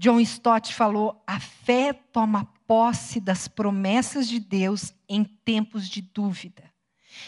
John 0.01 0.19
Stott 0.21 0.73
falou: 0.73 1.23
a 1.27 1.39
fé 1.39 1.93
toma 1.93 2.47
posse 2.67 3.21
das 3.21 3.47
promessas 3.47 4.27
de 4.27 4.41
Deus 4.41 4.95
em 5.07 5.23
tempos 5.23 5.87
de 5.87 6.01
dúvida 6.01 6.65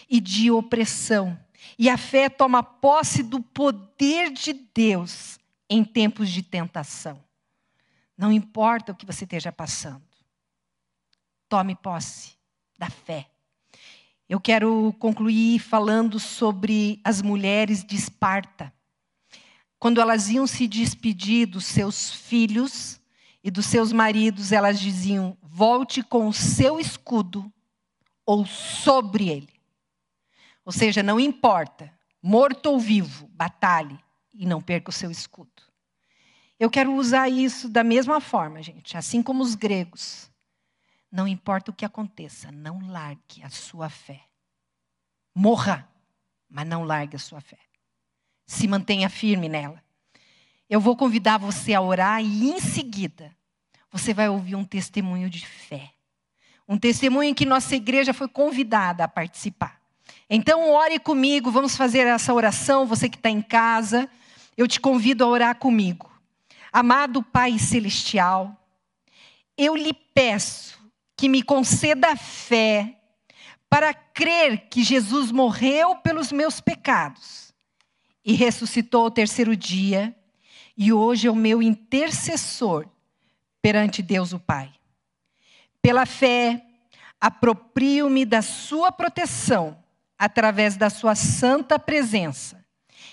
e 0.09 0.19
de 0.19 0.51
opressão. 0.51 1.39
E 1.79 1.91
a 1.91 1.99
fé 1.99 2.31
toma 2.31 2.63
posse 2.63 3.23
do 3.23 3.43
poder 3.43 4.33
de 4.33 4.55
Deus 4.55 5.39
em 5.69 5.85
tempos 5.85 6.31
de 6.31 6.43
tentação. 6.43 7.23
Não 8.17 8.33
importa 8.33 8.93
o 8.93 8.95
que 8.95 9.05
você 9.05 9.25
esteja 9.25 9.53
passando. 9.53 10.03
Tome 11.51 11.77
posse 11.77 12.33
da 12.79 12.89
fé. 12.89 13.29
Eu 14.27 14.41
quero 14.41 14.95
concluir 14.99 15.59
falando 15.59 16.19
sobre 16.19 17.03
as 17.05 17.21
mulheres 17.21 17.85
de 17.85 17.97
Esparta. 17.97 18.73
Quando 19.83 20.01
elas 20.01 20.29
iam 20.29 20.47
se 20.47 20.69
despedir 20.69 21.45
dos 21.45 21.65
seus 21.65 22.15
filhos 22.15 23.01
e 23.43 23.51
dos 23.51 23.67
seus 23.67 23.93
maridos, 23.93 24.53
elas 24.53 24.79
diziam: 24.79 25.37
volte 25.43 26.05
com 26.05 26.29
o 26.29 26.33
seu 26.33 26.79
escudo 26.79 27.53
ou 28.25 28.47
sobre 28.47 29.29
ele. 29.29 29.53
Ou 30.65 30.71
seja, 30.71 31.03
não 31.03 31.19
importa, 31.19 31.93
morto 32.23 32.67
ou 32.67 32.79
vivo, 32.79 33.27
batalhe 33.33 33.99
e 34.33 34.47
não 34.47 34.61
perca 34.61 34.91
o 34.91 34.93
seu 34.93 35.11
escudo. 35.11 35.51
Eu 36.61 36.71
quero 36.71 36.95
usar 36.95 37.29
isso 37.29 37.69
da 37.69 37.83
mesma 37.83 38.21
forma, 38.21 38.63
gente, 38.63 38.97
assim 38.97 39.21
como 39.21 39.43
os 39.43 39.57
gregos. 39.57 40.31
Não 41.11 41.27
importa 41.27 41.73
o 41.73 41.75
que 41.75 41.85
aconteça, 41.85 42.53
não 42.53 42.89
largue 42.89 43.43
a 43.43 43.51
sua 43.51 43.91
fé. 43.91 44.23
Morra, 45.35 45.91
mas 46.49 46.69
não 46.69 46.85
largue 46.85 47.17
a 47.17 47.19
sua 47.19 47.41
fé. 47.41 47.59
Se 48.53 48.69
mantenha 48.69 49.09
firme 49.09 49.49
nela. 49.49 49.83
Eu 50.69 50.79
vou 50.79 50.95
convidar 50.95 51.39
você 51.39 51.73
a 51.73 51.81
orar 51.81 52.23
e 52.23 52.51
em 52.51 52.61
seguida 52.61 53.35
você 53.91 54.13
vai 54.13 54.29
ouvir 54.29 54.57
um 54.57 54.63
testemunho 54.63 55.31
de 55.31 55.47
fé. 55.47 55.91
Um 56.69 56.77
testemunho 56.77 57.31
em 57.31 57.35
que 57.35 57.47
nossa 57.47 57.75
igreja 57.75 58.13
foi 58.13 58.29
convidada 58.29 59.05
a 59.05 59.09
participar. 59.09 59.81
Então, 60.29 60.71
ore 60.71 60.99
comigo, 60.99 61.51
vamos 61.51 61.79
fazer 61.79 62.07
essa 62.07 62.35
oração. 62.35 62.85
Você 62.85 63.09
que 63.09 63.17
está 63.17 63.31
em 63.31 63.41
casa, 63.41 64.07
eu 64.55 64.69
te 64.69 64.79
convido 64.79 65.25
a 65.25 65.29
orar 65.29 65.57
comigo. 65.57 66.13
Amado 66.71 67.23
Pai 67.23 67.59
Celestial, 67.59 68.55
eu 69.57 69.75
lhe 69.75 69.95
peço 69.95 70.79
que 71.17 71.27
me 71.27 71.43
conceda 71.43 72.15
fé 72.17 72.99
para 73.71 73.95
crer 73.95 74.69
que 74.69 74.85
Jesus 74.85 75.33
morreu 75.33 75.97
pelos 75.97 76.31
meus 76.31 76.61
pecados 76.61 77.52
e 78.25 78.35
ressuscitou 78.35 79.05
ao 79.05 79.11
terceiro 79.11 79.57
dia, 79.57 80.15
e 80.77 80.93
hoje 80.93 81.27
é 81.27 81.31
o 81.31 81.37
meu 81.37 81.63
intercessor 81.63 82.87
perante 83.61 84.03
Deus 84.03 84.33
o 84.33 84.39
Pai. 84.39 84.73
Pela 85.81 86.07
fé, 86.07 86.65
aproprio-me 87.21 88.25
da 88.25 88.43
sua 88.43 88.93
proteção 88.93 89.77
através 90.19 90.77
da 90.77 90.89
sua 90.89 91.15
santa 91.15 91.79
presença, 91.79 92.65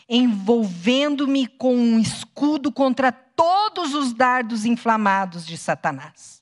envolvendo-me 0.07 1.47
com 1.47 1.75
um 1.75 1.99
escudo 1.99 2.71
contra 2.71 3.11
todos 3.11 3.95
os 3.95 4.13
dardos 4.13 4.65
inflamados 4.65 5.45
de 5.45 5.57
Satanás. 5.57 6.39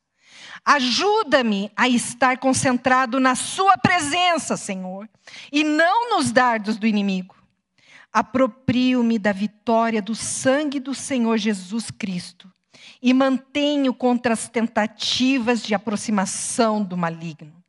Ajuda-me 0.66 1.72
a 1.78 1.88
estar 1.88 2.38
concentrado 2.40 3.22
na 3.22 3.36
Sua 3.36 3.78
presença, 3.78 4.58
Senhor, 4.58 5.10
e 5.50 5.64
não 5.64 6.10
nos 6.10 6.30
dardos 6.30 6.76
do 6.76 6.86
inimigo. 6.86 7.37
Aproprio-me 8.18 9.20
da 9.20 9.32
vitória 9.32 10.02
do 10.02 10.16
sangue 10.16 10.80
do 10.80 10.96
Senhor 10.96 11.38
Jesus 11.38 11.92
Cristo 11.92 12.52
e 13.00 13.14
mantenho 13.14 13.94
contra 13.94 14.34
as 14.34 14.50
tentativas 14.50 15.62
de 15.62 15.76
aproximação 15.76 16.84
do 16.84 16.98
maligno. 16.98 17.64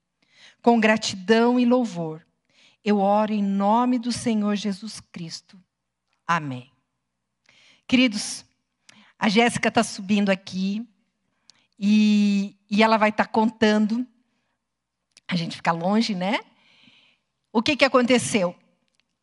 Com 0.62 0.80
gratidão 0.80 1.60
e 1.60 1.66
louvor, 1.66 2.26
eu 2.82 2.96
oro 2.96 3.34
em 3.34 3.42
nome 3.42 3.98
do 3.98 4.10
Senhor 4.10 4.56
Jesus 4.56 5.02
Cristo. 5.12 5.62
Amém. 6.26 6.72
Queridos, 7.86 8.42
a 9.18 9.28
Jéssica 9.28 9.68
está 9.68 9.82
subindo 9.82 10.30
aqui 10.30 10.82
e, 11.78 12.56
e 12.70 12.82
ela 12.82 12.96
vai 12.96 13.10
estar 13.10 13.26
tá 13.26 13.30
contando. 13.30 14.06
A 15.28 15.36
gente 15.36 15.56
fica 15.56 15.72
longe, 15.72 16.14
né? 16.14 16.40
O 17.52 17.62
que, 17.62 17.76
que 17.76 17.84
aconteceu? 17.84 18.56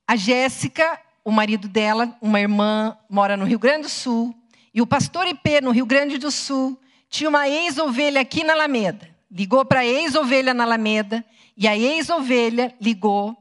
A 0.07 0.15
Jéssica, 0.15 1.03
o 1.25 1.31
marido 1.31 1.67
dela, 1.67 2.15
uma 2.21 2.39
irmã, 2.39 2.95
mora 3.09 3.35
no 3.35 3.45
Rio 3.45 3.57
Grande 3.57 3.81
do 3.83 3.89
Sul, 3.89 4.33
e 4.71 4.81
o 4.81 4.85
pastor 4.85 5.27
IP, 5.27 5.59
no 5.59 5.71
Rio 5.71 5.85
Grande 5.85 6.19
do 6.19 6.29
Sul, 6.29 6.79
tinha 7.09 7.27
uma 7.27 7.49
ex-ovelha 7.49 8.21
aqui 8.21 8.43
na 8.43 8.53
Alameda. 8.53 9.09
Ligou 9.31 9.65
para 9.65 9.79
a 9.79 9.85
ex-ovelha 9.85 10.53
na 10.53 10.63
Alameda, 10.63 11.25
e 11.57 11.67
a 11.67 11.75
ex-ovelha 11.75 12.75
ligou 12.79 13.35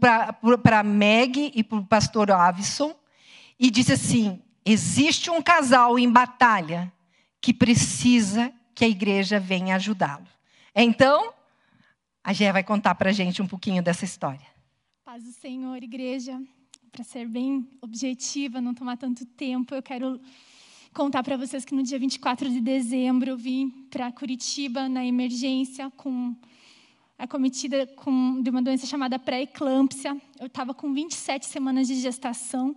para 0.00 0.80
a 0.80 0.82
Meg 0.82 1.52
e 1.54 1.62
para 1.62 1.78
o 1.78 1.86
pastor 1.86 2.30
Avison 2.30 2.94
e 3.58 3.70
disse 3.70 3.92
assim: 3.92 4.42
existe 4.64 5.30
um 5.30 5.42
casal 5.42 5.98
em 5.98 6.10
batalha 6.10 6.92
que 7.40 7.52
precisa 7.52 8.52
que 8.74 8.84
a 8.84 8.88
igreja 8.88 9.38
venha 9.38 9.76
ajudá-lo. 9.76 10.26
Então, 10.74 11.32
a 12.24 12.32
Gé 12.32 12.50
vai 12.50 12.64
contar 12.64 12.94
para 12.94 13.10
a 13.10 13.12
gente 13.12 13.42
um 13.42 13.46
pouquinho 13.46 13.82
dessa 13.82 14.04
história. 14.04 14.46
Paz 15.04 15.22
do 15.22 15.32
Senhor, 15.32 15.82
igreja. 15.82 16.40
Para 16.94 17.02
ser 17.02 17.26
bem 17.26 17.66
objetiva, 17.82 18.60
não 18.60 18.72
tomar 18.72 18.96
tanto 18.96 19.26
tempo, 19.26 19.74
eu 19.74 19.82
quero 19.82 20.20
contar 20.92 21.24
para 21.24 21.36
vocês 21.36 21.64
que 21.64 21.74
no 21.74 21.82
dia 21.82 21.98
24 21.98 22.48
de 22.48 22.60
dezembro 22.60 23.30
eu 23.30 23.36
vim 23.36 23.68
para 23.90 24.12
Curitiba 24.12 24.88
na 24.88 25.04
emergência 25.04 25.90
com 25.96 26.36
acometida 27.18 27.84
com, 27.96 28.40
de 28.40 28.48
uma 28.48 28.62
doença 28.62 28.86
chamada 28.86 29.18
pré-eclâmpsia. 29.18 30.16
Eu 30.38 30.46
estava 30.46 30.72
com 30.72 30.94
27 30.94 31.46
semanas 31.46 31.88
de 31.88 31.96
gestação. 31.96 32.76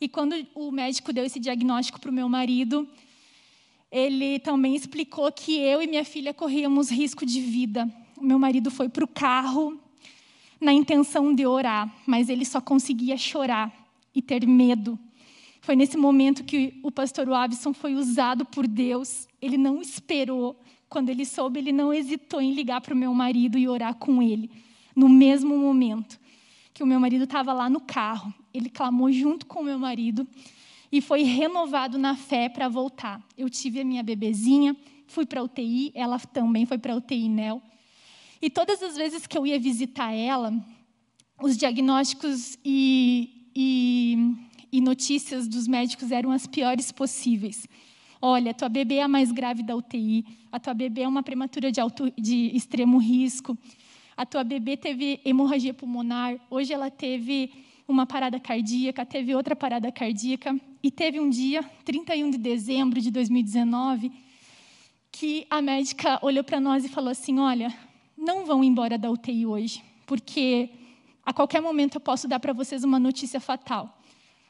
E 0.00 0.08
quando 0.08 0.34
o 0.56 0.72
médico 0.72 1.12
deu 1.12 1.24
esse 1.24 1.38
diagnóstico 1.38 2.00
para 2.00 2.10
o 2.10 2.12
meu 2.12 2.28
marido, 2.28 2.88
ele 3.92 4.40
também 4.40 4.74
explicou 4.74 5.30
que 5.30 5.56
eu 5.56 5.80
e 5.80 5.86
minha 5.86 6.04
filha 6.04 6.34
corríamos 6.34 6.90
risco 6.90 7.24
de 7.24 7.40
vida. 7.40 7.88
O 8.16 8.24
meu 8.24 8.40
marido 8.40 8.72
foi 8.72 8.88
para 8.88 9.04
o 9.04 9.08
carro 9.08 9.80
na 10.62 10.72
intenção 10.72 11.34
de 11.34 11.44
orar, 11.44 11.92
mas 12.06 12.28
ele 12.28 12.44
só 12.44 12.60
conseguia 12.60 13.16
chorar 13.16 13.72
e 14.14 14.22
ter 14.22 14.46
medo. 14.46 14.96
Foi 15.60 15.74
nesse 15.74 15.96
momento 15.96 16.44
que 16.44 16.78
o 16.82 16.90
pastor 16.90 17.28
Wabson 17.28 17.72
foi 17.72 17.94
usado 17.94 18.44
por 18.44 18.66
Deus. 18.66 19.26
Ele 19.40 19.58
não 19.58 19.82
esperou 19.82 20.58
quando 20.88 21.08
ele 21.08 21.24
soube, 21.24 21.58
ele 21.58 21.72
não 21.72 21.92
hesitou 21.92 22.40
em 22.40 22.52
ligar 22.52 22.80
para 22.80 22.94
o 22.94 22.96
meu 22.96 23.12
marido 23.12 23.58
e 23.58 23.68
orar 23.68 23.96
com 23.96 24.22
ele. 24.22 24.50
No 24.94 25.08
mesmo 25.08 25.56
momento 25.58 26.20
que 26.72 26.82
o 26.82 26.86
meu 26.86 27.00
marido 27.00 27.24
estava 27.24 27.52
lá 27.52 27.68
no 27.68 27.80
carro, 27.80 28.32
ele 28.54 28.70
clamou 28.70 29.10
junto 29.10 29.46
com 29.46 29.60
o 29.60 29.64
meu 29.64 29.78
marido 29.78 30.26
e 30.92 31.00
foi 31.00 31.22
renovado 31.22 31.98
na 31.98 32.14
fé 32.14 32.48
para 32.48 32.68
voltar. 32.68 33.20
Eu 33.36 33.50
tive 33.50 33.80
a 33.80 33.84
minha 33.84 34.02
bebezinha, 34.02 34.76
fui 35.06 35.26
para 35.26 35.42
UTI, 35.42 35.90
ela 35.94 36.18
também 36.18 36.66
foi 36.66 36.78
para 36.78 36.94
UTI 36.94 37.28
NEL. 37.28 37.62
E 38.42 38.50
todas 38.50 38.82
as 38.82 38.96
vezes 38.96 39.24
que 39.24 39.38
eu 39.38 39.46
ia 39.46 39.56
visitar 39.56 40.12
ela, 40.12 40.52
os 41.40 41.56
diagnósticos 41.56 42.58
e, 42.64 43.48
e, 43.54 44.16
e 44.72 44.80
notícias 44.80 45.46
dos 45.46 45.68
médicos 45.68 46.10
eram 46.10 46.32
as 46.32 46.44
piores 46.44 46.90
possíveis. 46.90 47.68
Olha, 48.20 48.52
tua 48.52 48.68
bebê 48.68 48.96
é 48.96 49.02
a 49.02 49.08
mais 49.08 49.30
grave 49.30 49.62
da 49.62 49.76
UTI, 49.76 50.24
a 50.50 50.58
tua 50.58 50.74
bebê 50.74 51.02
é 51.02 51.08
uma 51.08 51.22
prematura 51.22 51.70
de, 51.70 51.80
alto, 51.80 52.12
de 52.18 52.50
extremo 52.52 52.98
risco, 52.98 53.56
a 54.16 54.26
tua 54.26 54.42
bebê 54.42 54.76
teve 54.76 55.20
hemorragia 55.24 55.72
pulmonar, 55.72 56.36
hoje 56.50 56.72
ela 56.72 56.90
teve 56.90 57.48
uma 57.86 58.06
parada 58.06 58.40
cardíaca, 58.40 59.06
teve 59.06 59.36
outra 59.36 59.54
parada 59.54 59.90
cardíaca, 59.92 60.58
e 60.82 60.90
teve 60.90 61.20
um 61.20 61.30
dia, 61.30 61.62
31 61.84 62.30
de 62.30 62.38
dezembro 62.38 63.00
de 63.00 63.10
2019, 63.12 64.10
que 65.12 65.46
a 65.48 65.62
médica 65.62 66.18
olhou 66.22 66.42
para 66.42 66.60
nós 66.60 66.84
e 66.84 66.88
falou 66.88 67.10
assim: 67.10 67.38
Olha, 67.38 67.72
não 68.22 68.46
vão 68.46 68.62
embora 68.62 68.96
da 68.96 69.10
UTI 69.10 69.44
hoje, 69.44 69.84
porque 70.06 70.70
a 71.26 71.32
qualquer 71.32 71.60
momento 71.60 71.96
eu 71.96 72.00
posso 72.00 72.28
dar 72.28 72.38
para 72.38 72.52
vocês 72.52 72.84
uma 72.84 72.98
notícia 72.98 73.40
fatal. 73.40 73.98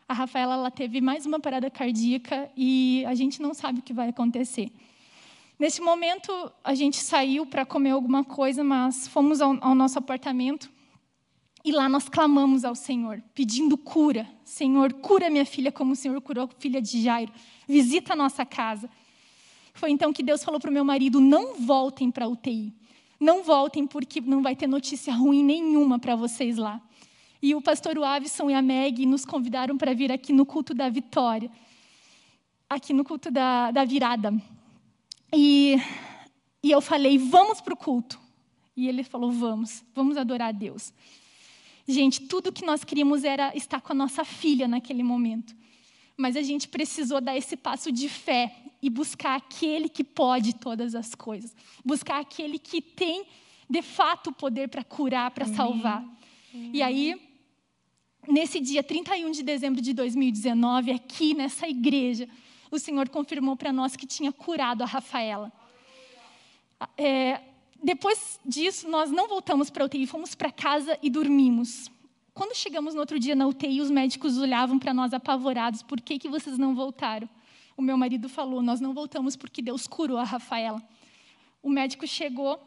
A 0.07 0.13
Rafaela 0.13 0.55
ela 0.55 0.71
teve 0.71 1.01
mais 1.01 1.25
uma 1.25 1.41
parada 1.41 1.71
cardíaca 1.71 2.51
e 2.55 3.03
a 3.07 3.15
gente 3.15 3.41
não 3.41 3.55
sabe 3.55 3.79
o 3.79 3.83
que 3.83 3.95
vai 3.95 4.11
acontecer. 4.11 4.71
Nesse 5.59 5.81
momento, 5.81 6.31
a 6.63 6.75
gente 6.75 6.99
saiu 6.99 7.47
para 7.47 7.65
comer 7.65 7.91
alguma 7.91 8.23
coisa, 8.23 8.63
mas 8.63 9.09
fomos 9.09 9.41
ao, 9.41 9.57
ao 9.63 9.75
nosso 9.75 9.99
apartamento 9.99 10.71
e 11.65 11.73
lá 11.73 11.89
nós 11.89 12.09
clamamos 12.09 12.65
ao 12.65 12.75
Senhor, 12.75 13.23
pedindo 13.35 13.79
cura. 13.79 14.29
Senhor, 14.45 14.93
cura 14.95 15.31
minha 15.31 15.47
filha 15.47 15.73
como 15.73 15.93
o 15.93 15.97
Senhor 15.97 16.21
curou 16.21 16.45
a 16.45 16.49
filha 16.59 16.83
de 16.83 17.01
Jairo. 17.01 17.33
Visita 17.67 18.13
a 18.13 18.17
nossa 18.17 18.45
casa. 18.45 18.91
Foi 19.73 19.91
então 19.91 20.13
que 20.13 20.23
Deus 20.23 20.45
falou 20.45 20.61
para 20.61 20.69
o 20.69 20.73
meu 20.73 20.85
marido: 20.85 21.21
não 21.21 21.55
voltem 21.55 22.11
para 22.11 22.27
a 22.27 22.29
UTI. 22.29 22.75
Não 23.23 23.45
voltem, 23.45 23.87
porque 23.87 24.21
não 24.21 24.43
vai 24.43 24.57
ter 24.57 24.67
notícia 24.67 25.15
ruim 25.15 25.45
nenhuma 25.45 25.97
para 25.97 26.17
vocês 26.17 26.57
lá. 26.57 26.83
E 27.41 27.55
o 27.55 27.63
pastor 27.63 27.97
Wavison 27.97 28.51
e 28.51 28.55
a 28.55 28.61
Meg 28.61 29.07
nos 29.07 29.25
convidaram 29.25 29.79
para 29.79 29.95
vir 29.95 30.11
aqui 30.11 30.33
no 30.33 30.45
culto 30.45 30.75
da 30.75 30.89
vitória, 30.89 31.49
aqui 32.69 32.93
no 32.93 33.05
culto 33.05 33.31
da, 33.31 33.71
da 33.71 33.85
virada. 33.85 34.35
E, 35.33 35.77
e 36.65 36.73
eu 36.73 36.81
falei: 36.81 37.17
vamos 37.17 37.61
para 37.61 37.73
o 37.73 37.77
culto. 37.77 38.19
E 38.77 38.89
ele 38.89 39.05
falou: 39.05 39.31
vamos, 39.31 39.85
vamos 39.95 40.17
adorar 40.17 40.49
a 40.49 40.53
Deus. 40.53 40.93
Gente, 41.87 42.23
tudo 42.23 42.51
que 42.51 42.67
nós 42.67 42.83
queríamos 42.83 43.23
era 43.23 43.57
estar 43.57 43.81
com 43.81 43.93
a 43.93 43.95
nossa 43.95 44.25
filha 44.25 44.67
naquele 44.67 45.05
momento. 45.05 45.55
Mas 46.17 46.37
a 46.37 46.43
gente 46.43 46.67
precisou 46.67 47.21
dar 47.21 47.37
esse 47.37 47.57
passo 47.57 47.93
de 47.93 48.09
fé 48.09 48.53
e 48.83 48.91
buscar 48.91 49.37
aquele 49.37 49.89
que 49.89 50.03
pode 50.03 50.55
todas 50.55 50.95
as 50.97 51.15
coisas. 51.15 51.55
Buscar 51.85 52.21
aquele 52.21 52.59
que 52.59 52.83
tem, 52.83 53.25
de 53.71 53.81
fato, 53.81 54.31
o 54.31 54.33
poder 54.33 54.69
para 54.69 54.83
curar, 54.83 55.31
para 55.31 55.47
salvar. 55.47 56.05
E 56.53 56.83
aí, 56.83 57.19
nesse 58.29 58.59
dia 58.59 58.83
31 58.83 59.31
de 59.31 59.45
dezembro 59.45 59.81
de 59.81 59.93
2019, 59.93 60.91
aqui 60.91 61.33
nessa 61.33 61.69
igreja, 61.69 62.29
o 62.71 62.79
Senhor 62.79 63.09
confirmou 63.09 63.57
para 63.57 63.73
nós 63.73 63.95
que 63.95 64.07
tinha 64.07 64.33
curado 64.33 64.83
a 64.83 64.87
Rafaela. 64.87 65.53
É, 66.99 67.41
depois 67.83 68.41
disso, 68.45 68.89
nós 68.89 69.11
não 69.11 69.29
voltamos 69.29 69.71
para 69.71 69.85
a 69.85 69.87
UTI, 69.87 70.07
fomos 70.07 70.35
para 70.35 70.51
casa 70.51 70.99
e 71.01 71.09
dormimos. 71.09 71.89
Quando 72.35 72.57
chegamos 72.57 72.95
no 72.95 73.01
outro 73.01 73.19
dia 73.19 73.37
na 73.37 73.47
UTI, 73.47 73.81
os 73.81 73.91
médicos 73.91 74.39
olhavam 74.39 74.79
para 74.79 74.93
nós 74.93 75.13
apavorados: 75.13 75.83
por 75.83 76.01
que, 76.01 76.19
que 76.19 76.29
vocês 76.29 76.59
não 76.59 76.75
voltaram? 76.75 77.29
O 77.77 77.83
meu 77.83 77.97
marido 77.97 78.29
falou: 78.29 78.63
nós 78.63 78.81
não 78.81 78.93
voltamos 78.93 79.37
porque 79.37 79.63
Deus 79.63 79.87
curou 79.87 80.19
a 80.19 80.25
Rafaela. 80.25 80.83
O 81.63 81.71
médico 81.71 82.07
chegou 82.07 82.59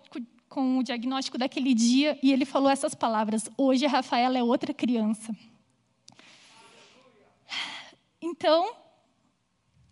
com 0.50 0.78
o 0.78 0.84
diagnóstico 0.84 1.38
daquele 1.38 1.74
dia 1.74 2.18
e 2.24 2.32
ele 2.32 2.46
falou 2.46 2.70
essas 2.70 2.96
palavras: 2.96 3.50
hoje 3.58 3.86
a 3.86 3.90
Rafaela 3.90 4.38
é 4.38 4.44
outra 4.44 4.74
criança. 4.74 5.36
Então, 8.22 8.74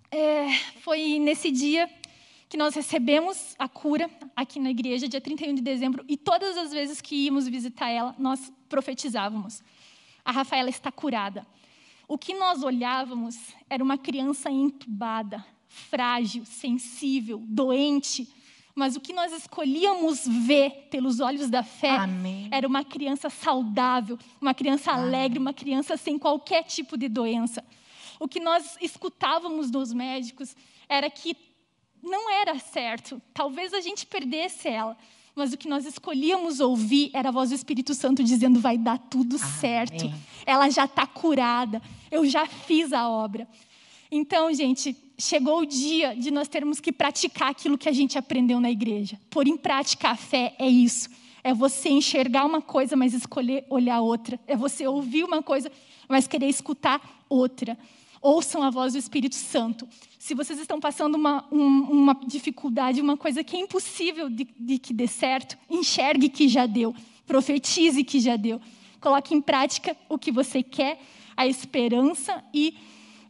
é, 0.10 0.54
foi 0.82 1.20
nesse 1.20 1.52
dia 1.52 1.90
que 2.50 2.58
nós 2.58 2.76
recebemos 2.76 3.56
a 3.58 3.68
cura 3.68 4.10
aqui 4.36 4.60
na 4.60 4.70
igreja, 4.70 5.08
dia 5.08 5.20
31 5.20 5.56
de 5.56 5.62
dezembro, 5.62 6.06
e 6.08 6.16
todas 6.16 6.56
as 6.56 6.72
vezes 6.72 7.02
que 7.02 7.16
íamos 7.16 7.48
visitar 7.48 7.90
ela, 7.90 8.16
nós 8.18 8.54
profetizávamos: 8.70 9.64
a 10.24 10.32
Rafaela 10.32 10.70
está 10.70 10.92
curada. 10.92 11.46
O 12.14 12.18
que 12.26 12.36
nós 12.36 12.62
olhávamos 12.62 13.36
era 13.68 13.84
uma 13.84 13.98
criança 13.98 14.48
entubada, 14.52 15.44
frágil, 15.68 16.46
sensível, 16.46 17.42
doente, 17.44 18.32
mas 18.76 18.96
o 18.96 19.00
que 19.02 19.12
nós 19.12 19.34
escolhíamos 19.34 20.28
ver 20.28 20.90
pelos 20.92 21.20
olhos 21.20 21.50
da 21.50 21.64
fé 21.64 21.96
Amém. 21.96 22.50
era 22.52 22.68
uma 22.68 22.84
criança 22.84 23.32
saudável, 23.32 24.20
uma 24.40 24.54
criança 24.54 24.92
Amém. 24.92 25.06
alegre, 25.06 25.40
uma 25.40 25.56
criança 25.56 25.98
sem 25.98 26.20
qualquer 26.20 26.62
tipo 26.66 26.96
de 27.00 27.10
doença. 27.10 27.66
O 28.20 28.28
que 28.28 28.40
nós 28.40 28.78
escutávamos 28.80 29.72
dos 29.72 29.92
médicos 29.92 30.56
era 30.88 31.10
que 31.10 31.36
não 32.00 32.30
era 32.30 32.60
certo. 32.60 33.20
Talvez 33.34 33.74
a 33.74 33.82
gente 33.82 34.06
perdesse 34.06 34.68
ela. 34.68 34.96
Mas 35.36 35.52
o 35.52 35.58
que 35.58 35.68
nós 35.68 35.86
escolhíamos 35.86 36.60
ouvir 36.60 37.10
era 37.14 37.30
a 37.30 37.32
voz 37.32 37.50
do 37.50 37.56
Espírito 37.56 37.94
Santo 37.94 38.24
dizendo: 38.24 38.60
vai 38.60 38.78
dar 38.78 38.98
tudo 38.98 39.36
Amém. 39.38 39.52
certo. 39.60 40.14
Ela 40.46 40.70
já 40.70 40.86
está 40.86 41.08
curada. 41.08 41.82
Eu 42.12 42.26
já 42.26 42.46
fiz 42.46 42.94
a 42.94 43.10
obra. 43.10 43.48
Então, 44.12 44.54
gente, 44.54 44.96
chegou 45.18 45.62
o 45.62 45.66
dia 45.66 46.16
de 46.16 46.30
nós 46.30 46.48
termos 46.48 46.80
que 46.80 46.92
praticar 46.92 47.50
aquilo 47.50 47.78
que 47.78 47.90
a 47.90 47.94
gente 47.94 48.18
aprendeu 48.18 48.60
na 48.60 48.70
igreja. 48.70 49.20
Pôr 49.30 49.48
em 49.48 49.58
prática 49.58 50.10
a 50.10 50.16
fé 50.16 50.56
é 50.60 50.70
isso. 50.70 51.10
É 51.44 51.54
você 51.54 51.90
enxergar 51.90 52.46
uma 52.46 52.62
coisa, 52.62 52.96
mas 52.96 53.14
escolher 53.14 53.66
olhar 53.70 54.02
outra. 54.02 54.40
É 54.46 54.56
você 54.56 54.86
ouvir 54.88 55.24
uma 55.24 55.42
coisa, 55.42 55.72
mas 56.08 56.28
querer 56.28 56.48
escutar 56.48 57.26
outra 57.28 57.78
ouçam 58.24 58.64
a 58.64 58.70
voz 58.70 58.94
do 58.94 59.00
Espírito 59.00 59.36
Santo. 59.36 59.88
Se 60.18 60.34
vocês 60.34 60.58
estão 60.58 60.80
passando 60.80 61.16
uma, 61.16 61.46
um, 61.52 61.82
uma 61.82 62.18
dificuldade, 62.26 63.02
uma 63.02 63.18
coisa 63.18 63.44
que 63.44 63.58
é 63.58 63.60
impossível 63.60 64.30
de, 64.30 64.48
de 64.58 64.80
que 64.80 64.94
dê 64.94 65.06
certo, 65.06 65.58
enxergue 65.70 66.30
que 66.30 66.48
já 66.48 66.66
deu, 66.66 66.96
profetize 67.28 68.02
que 68.04 68.22
já 68.22 68.38
deu. 68.38 68.62
Coloque 69.02 69.36
em 69.36 69.42
prática 69.42 69.98
o 70.08 70.18
que 70.18 70.32
você 70.32 70.64
quer, 70.64 71.02
a 71.36 71.46
esperança 71.46 72.42
e 72.54 72.78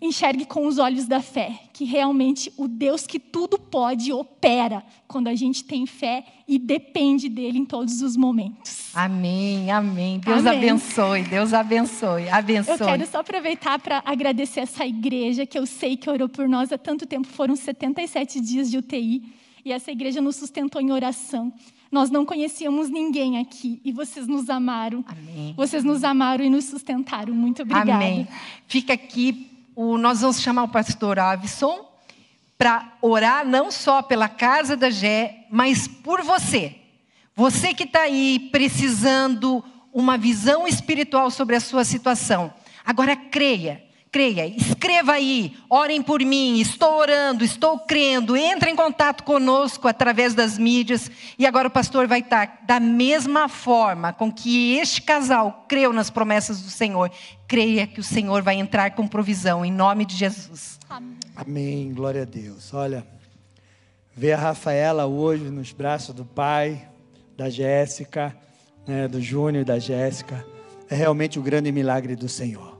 enxergue 0.05 0.45
com 0.45 0.67
os 0.67 0.77
olhos 0.77 1.07
da 1.07 1.21
fé, 1.21 1.59
que 1.71 1.85
realmente 1.85 2.51
o 2.57 2.67
Deus 2.67 3.07
que 3.07 3.17
tudo 3.17 3.57
pode 3.57 4.11
opera 4.11 4.83
quando 5.07 5.29
a 5.29 5.35
gente 5.35 5.63
tem 5.63 5.85
fé 5.85 6.25
e 6.47 6.59
depende 6.59 7.29
dele 7.29 7.59
em 7.59 7.65
todos 7.65 8.01
os 8.01 8.17
momentos. 8.17 8.89
Amém, 8.93 9.71
amém. 9.71 10.19
Deus 10.19 10.45
Amém. 10.45 10.57
abençoe, 10.57 11.23
Deus 11.23 11.53
abençoe, 11.53 12.27
abençoe. 12.29 12.73
Eu 12.73 12.85
quero 12.85 13.07
só 13.07 13.19
aproveitar 13.19 13.79
para 13.79 14.03
agradecer 14.05 14.59
essa 14.59 14.85
igreja 14.85 15.45
que 15.45 15.57
eu 15.57 15.65
sei 15.65 15.95
que 15.95 16.09
orou 16.09 16.27
por 16.27 16.49
nós 16.49 16.71
há 16.71 16.77
tanto 16.77 17.05
tempo. 17.05 17.27
Foram 17.27 17.55
77 17.55 18.41
dias 18.41 18.69
de 18.69 18.77
UTI 18.77 19.23
e 19.63 19.71
essa 19.71 19.91
igreja 19.91 20.19
nos 20.19 20.35
sustentou 20.35 20.81
em 20.81 20.91
oração. 20.91 21.53
Nós 21.89 22.09
não 22.09 22.25
conhecíamos 22.25 22.89
ninguém 22.89 23.37
aqui 23.37 23.79
e 23.85 23.91
vocês 23.91 24.27
nos 24.27 24.49
amaram. 24.49 25.05
Amém. 25.07 25.53
Vocês 25.55 25.83
nos 25.83 26.03
amaram 26.03 26.43
e 26.43 26.49
nos 26.49 26.65
sustentaram. 26.65 27.33
Muito 27.33 27.61
obrigada. 27.61 27.93
Amém. 27.93 28.27
Fica 28.67 28.93
aqui, 28.93 29.52
o, 29.75 29.97
nós 29.97 30.21
vamos 30.21 30.41
chamar 30.41 30.63
o 30.63 30.69
pastor 30.69 31.19
Avison 31.19 31.89
para 32.57 32.93
orar 33.01 33.45
não 33.45 33.71
só 33.71 34.01
pela 34.01 34.29
casa 34.29 34.77
da 34.77 34.89
Gé, 34.89 35.47
mas 35.49 35.87
por 35.87 36.21
você. 36.21 36.75
Você 37.35 37.73
que 37.73 37.83
está 37.83 38.01
aí 38.01 38.49
precisando 38.51 39.63
uma 39.91 40.17
visão 40.17 40.67
espiritual 40.67 41.29
sobre 41.29 41.55
a 41.55 41.59
sua 41.59 41.83
situação. 41.83 42.53
Agora 42.85 43.15
creia, 43.15 43.82
creia, 44.13 44.45
escreva 44.45 45.13
aí, 45.13 45.57
orem 45.67 45.99
por 45.99 46.21
mim, 46.21 46.59
estou 46.59 46.99
orando, 46.99 47.43
estou 47.43 47.79
crendo, 47.79 48.37
entre 48.37 48.69
em 48.69 48.75
contato 48.75 49.23
conosco 49.23 49.87
através 49.87 50.35
das 50.35 50.55
mídias. 50.55 51.09
E 51.37 51.47
agora 51.47 51.67
o 51.67 51.71
pastor 51.71 52.07
vai 52.07 52.19
estar 52.19 52.59
da 52.67 52.79
mesma 52.79 53.49
forma 53.49 54.13
com 54.13 54.31
que 54.31 54.77
este 54.77 55.01
casal 55.01 55.65
creu 55.67 55.91
nas 55.91 56.11
promessas 56.11 56.61
do 56.61 56.69
Senhor. 56.69 57.09
Creia 57.47 57.87
que 57.87 57.99
o 57.99 58.03
Senhor 58.03 58.43
vai 58.43 58.53
entrar 58.53 58.91
com 58.91 59.07
provisão, 59.07 59.65
em 59.65 59.71
nome 59.71 60.05
de 60.05 60.15
Jesus. 60.15 60.79
Amém. 60.87 61.17
Amém, 61.35 61.91
glória 61.91 62.21
a 62.21 62.25
Deus. 62.25 62.71
Olha, 62.71 63.03
ver 64.15 64.33
a 64.33 64.37
Rafaela 64.37 65.07
hoje 65.07 65.45
nos 65.45 65.71
braços 65.71 66.13
do 66.13 66.23
pai, 66.23 66.87
da 67.35 67.49
Jéssica, 67.49 68.35
né, 68.85 69.07
do 69.07 69.19
Júnior 69.19 69.63
e 69.63 69.65
da 69.65 69.79
Jéssica, 69.79 70.45
é 70.87 70.93
realmente 70.93 71.39
o 71.39 71.41
grande 71.41 71.71
milagre 71.71 72.15
do 72.15 72.29
Senhor. 72.29 72.72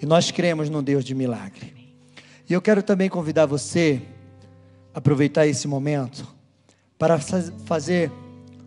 E 0.00 0.06
nós 0.06 0.30
cremos 0.30 0.68
num 0.70 0.82
Deus 0.82 1.04
de 1.04 1.14
milagre. 1.14 1.74
E 2.48 2.52
eu 2.52 2.62
quero 2.62 2.82
também 2.82 3.08
convidar 3.08 3.46
você 3.46 4.02
aproveitar 4.94 5.46
esse 5.46 5.68
momento 5.68 6.26
para 6.98 7.18
faz- 7.18 7.52
fazer 7.66 8.10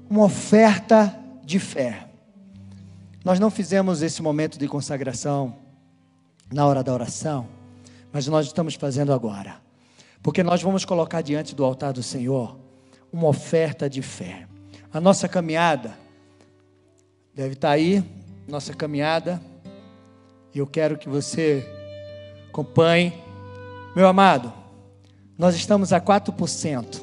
uma 0.09 0.23
oferta 0.25 1.17
de 1.43 1.59
fé. 1.59 2.07
Nós 3.23 3.39
não 3.39 3.49
fizemos 3.49 4.01
esse 4.01 4.21
momento 4.21 4.57
de 4.57 4.67
consagração 4.67 5.55
na 6.51 6.65
hora 6.65 6.83
da 6.83 6.93
oração, 6.93 7.47
mas 8.11 8.27
nós 8.27 8.45
estamos 8.47 8.75
fazendo 8.75 9.13
agora. 9.13 9.59
Porque 10.21 10.43
nós 10.43 10.61
vamos 10.61 10.85
colocar 10.85 11.21
diante 11.21 11.55
do 11.55 11.63
altar 11.63 11.93
do 11.93 12.03
Senhor 12.03 12.57
uma 13.11 13.27
oferta 13.27 13.89
de 13.89 14.01
fé. 14.01 14.47
A 14.93 14.99
nossa 14.99 15.27
caminhada 15.27 15.97
deve 17.33 17.53
estar 17.53 17.71
aí, 17.71 18.03
nossa 18.47 18.73
caminhada. 18.73 19.41
E 20.53 20.59
eu 20.59 20.67
quero 20.67 20.97
que 20.97 21.07
você 21.07 21.65
acompanhe. 22.49 23.13
Meu 23.95 24.07
amado, 24.07 24.51
nós 25.37 25.55
estamos 25.55 25.93
a 25.93 26.01
4%. 26.01 27.01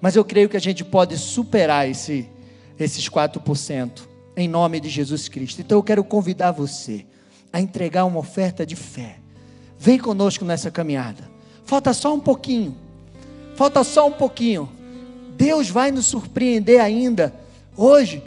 Mas 0.00 0.14
eu 0.14 0.24
creio 0.24 0.48
que 0.48 0.56
a 0.56 0.60
gente 0.60 0.84
pode 0.84 1.16
superar 1.16 1.88
esse, 1.88 2.28
esses 2.78 3.08
4% 3.08 4.02
em 4.36 4.46
nome 4.46 4.78
de 4.78 4.88
Jesus 4.88 5.28
Cristo. 5.28 5.60
Então 5.60 5.78
eu 5.78 5.82
quero 5.82 6.04
convidar 6.04 6.52
você 6.52 7.04
a 7.52 7.60
entregar 7.60 8.04
uma 8.04 8.20
oferta 8.20 8.64
de 8.64 8.76
fé. 8.76 9.16
Vem 9.78 9.98
conosco 9.98 10.44
nessa 10.44 10.70
caminhada. 10.70 11.28
Falta 11.64 11.92
só 11.92 12.14
um 12.14 12.20
pouquinho. 12.20 12.76
Falta 13.56 13.82
só 13.82 14.06
um 14.06 14.12
pouquinho. 14.12 14.68
Deus 15.36 15.68
vai 15.68 15.90
nos 15.90 16.06
surpreender 16.06 16.80
ainda. 16.80 17.34
Hoje 17.76 18.22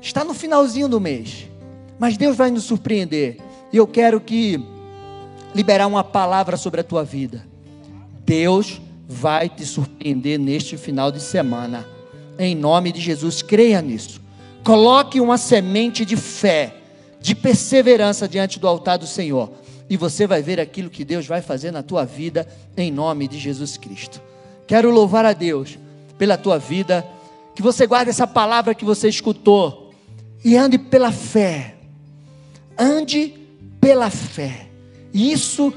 está 0.00 0.24
no 0.24 0.34
finalzinho 0.34 0.88
do 0.88 1.00
mês. 1.00 1.48
Mas 1.98 2.16
Deus 2.16 2.36
vai 2.36 2.50
nos 2.50 2.64
surpreender. 2.64 3.38
E 3.72 3.76
eu 3.76 3.86
quero 3.86 4.20
que 4.20 4.60
liberar 5.54 5.86
uma 5.86 6.04
palavra 6.04 6.56
sobre 6.56 6.80
a 6.80 6.84
tua 6.84 7.04
vida. 7.04 7.46
Deus 8.24 8.80
vai 9.08 9.48
te 9.48 9.64
surpreender 9.64 10.38
neste 10.38 10.76
final 10.76 11.10
de 11.10 11.20
semana. 11.20 11.86
Em 12.38 12.54
nome 12.54 12.92
de 12.92 13.00
Jesus, 13.00 13.40
creia 13.40 13.80
nisso. 13.80 14.20
Coloque 14.64 15.20
uma 15.20 15.38
semente 15.38 16.04
de 16.04 16.16
fé, 16.16 16.74
de 17.20 17.34
perseverança 17.34 18.28
diante 18.28 18.58
do 18.58 18.66
altar 18.66 18.98
do 18.98 19.06
Senhor. 19.06 19.50
E 19.88 19.96
você 19.96 20.26
vai 20.26 20.42
ver 20.42 20.60
aquilo 20.60 20.90
que 20.90 21.04
Deus 21.04 21.26
vai 21.26 21.40
fazer 21.40 21.70
na 21.70 21.82
tua 21.82 22.04
vida, 22.04 22.46
em 22.76 22.90
nome 22.90 23.28
de 23.28 23.38
Jesus 23.38 23.76
Cristo. 23.76 24.20
Quero 24.66 24.90
louvar 24.90 25.24
a 25.24 25.32
Deus 25.32 25.78
pela 26.18 26.36
tua 26.36 26.58
vida. 26.58 27.06
Que 27.54 27.62
você 27.62 27.86
guarde 27.86 28.10
essa 28.10 28.26
palavra 28.26 28.74
que 28.74 28.84
você 28.84 29.08
escutou 29.08 29.94
e 30.44 30.56
ande 30.56 30.76
pela 30.76 31.12
fé. 31.12 31.75
Ande 32.78 33.34
pela 33.80 34.10
fé. 34.10 34.68
Isso 35.12 35.72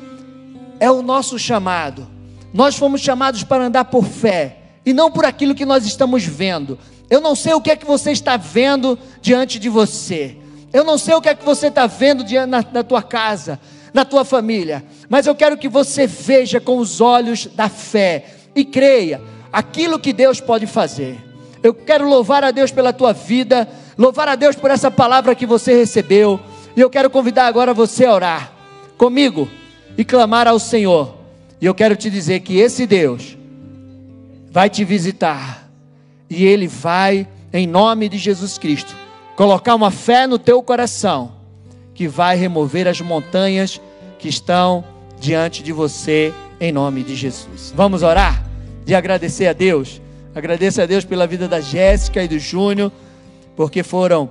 é 0.80 0.90
o 0.90 1.02
nosso 1.02 1.38
chamado. 1.38 2.08
Nós 2.54 2.76
fomos 2.76 3.02
chamados 3.02 3.44
para 3.44 3.66
andar 3.66 3.86
por 3.86 4.06
fé 4.06 4.58
e 4.86 4.94
não 4.94 5.12
por 5.12 5.26
aquilo 5.26 5.56
que 5.56 5.66
nós 5.66 5.86
estamos 5.86 6.24
vendo. 6.24 6.78
Eu 7.10 7.22
não 7.22 7.36
sei 7.36 7.54
o 7.54 7.62
que 7.62 7.72
é 7.72 7.76
que 7.76 7.86
você 7.86 8.12
está 8.12 8.38
vendo 8.38 8.98
diante 9.22 9.60
de 9.60 9.70
você. 9.70 10.38
Eu 10.72 10.84
não 10.84 10.98
sei 10.98 11.16
o 11.16 11.22
que 11.22 11.30
é 11.30 11.36
que 11.36 11.46
você 11.46 11.68
está 11.68 11.88
vendo 11.88 12.24
na, 12.48 12.64
na 12.72 12.84
tua 12.84 13.02
casa, 13.02 13.60
na 13.94 14.06
tua 14.06 14.24
família. 14.24 14.84
Mas 15.10 15.26
eu 15.26 15.36
quero 15.36 15.58
que 15.58 15.68
você 15.68 16.06
veja 16.06 16.60
com 16.60 16.78
os 16.78 17.02
olhos 17.02 17.48
da 17.48 17.70
fé 17.70 18.26
e 18.56 18.64
creia 18.64 19.22
aquilo 19.52 20.00
que 20.00 20.14
Deus 20.14 20.40
pode 20.40 20.68
fazer. 20.68 21.18
Eu 21.62 21.74
quero 21.74 22.08
louvar 22.08 22.44
a 22.44 22.52
Deus 22.52 22.72
pela 22.72 22.94
tua 22.94 23.12
vida, 23.12 23.68
louvar 23.98 24.30
a 24.30 24.36
Deus 24.36 24.56
por 24.56 24.72
essa 24.72 24.90
palavra 24.90 25.36
que 25.36 25.46
você 25.46 25.74
recebeu. 25.74 26.40
E 26.80 26.82
eu 26.82 26.90
quero 26.90 27.10
convidar 27.10 27.46
agora 27.46 27.74
você 27.74 28.06
a 28.06 28.14
orar 28.14 28.54
comigo 28.98 29.50
e 29.98 30.06
clamar 30.06 30.48
ao 30.48 30.58
Senhor. 30.58 31.14
E 31.60 31.66
eu 31.66 31.76
quero 31.76 31.94
te 31.94 32.10
dizer 32.10 32.40
que 32.40 32.58
esse 32.58 32.88
Deus 32.88 33.38
vai 34.50 34.70
te 34.70 34.86
visitar 34.86 35.70
e 36.30 36.46
ele 36.46 36.68
vai, 36.68 37.28
em 37.52 37.68
nome 37.68 38.08
de 38.08 38.18
Jesus 38.18 38.58
Cristo, 38.58 38.96
colocar 39.36 39.76
uma 39.76 39.92
fé 39.92 40.26
no 40.26 40.40
teu 40.40 40.64
coração 40.64 41.34
que 41.94 42.08
vai 42.08 42.38
remover 42.38 42.88
as 42.88 43.02
montanhas 43.02 43.82
que 44.18 44.30
estão 44.30 44.82
diante 45.20 45.62
de 45.62 45.74
você, 45.74 46.34
em 46.62 46.72
nome 46.72 47.04
de 47.04 47.14
Jesus. 47.14 47.74
Vamos 47.76 48.04
orar 48.04 48.42
e 48.88 48.96
agradecer 48.96 49.48
a 49.48 49.54
Deus. 49.54 50.02
Agradeço 50.34 50.82
a 50.82 50.86
Deus 50.86 51.04
pela 51.04 51.28
vida 51.28 51.46
da 51.46 51.60
Jéssica 51.60 52.24
e 52.24 52.28
do 52.30 52.40
Júnior, 52.40 52.90
porque 53.54 53.84
foram, 53.84 54.30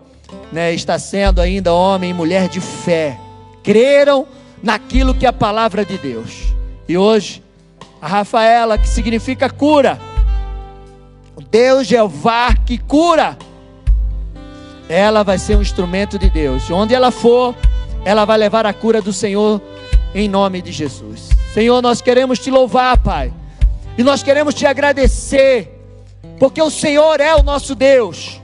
né, 0.53 0.73
está 0.73 0.99
sendo 0.99 1.41
ainda 1.41 1.73
homem 1.73 2.11
e 2.11 2.15
mulher 2.15 2.49
de 2.49 2.61
fé. 2.61 3.19
Creram 3.63 4.27
naquilo 4.63 5.15
que 5.15 5.27
é 5.27 5.29
a 5.29 5.33
palavra 5.33 5.85
de 5.85 5.99
Deus. 5.99 6.55
E 6.89 6.97
hoje, 6.97 7.43
a 8.01 8.07
Rafaela, 8.07 8.79
que 8.79 8.89
significa 8.89 9.51
cura, 9.51 9.99
o 11.37 11.41
Deus 11.41 11.87
Jeová 11.87 12.55
que 12.55 12.79
cura, 12.79 13.37
ela 14.89 15.23
vai 15.23 15.39
ser 15.39 15.57
um 15.57 15.63
instrumento 15.63 16.19
de 16.19 16.31
Deus. 16.31 16.71
Onde 16.71 16.95
ela 16.95 17.11
for, 17.11 17.55
ela 18.05 18.25
vai 18.25 18.39
levar 18.39 18.65
a 18.65 18.73
cura 18.73 19.03
do 19.03 19.13
Senhor 19.13 19.61
em 20.15 20.29
nome 20.29 20.63
de 20.63 20.73
Jesus. 20.73 21.29
Senhor, 21.53 21.83
nós 21.83 22.01
queremos 22.01 22.39
te 22.39 22.51
louvar, 22.51 22.99
Pai, 22.99 23.33
e 23.97 24.03
nós 24.03 24.23
queremos 24.23 24.55
te 24.55 24.67
agradecer, 24.67 25.69
porque 26.39 26.63
o 26.63 26.71
Senhor 26.71 27.21
é 27.21 27.35
o 27.35 27.43
nosso 27.43 27.75
Deus, 27.75 28.41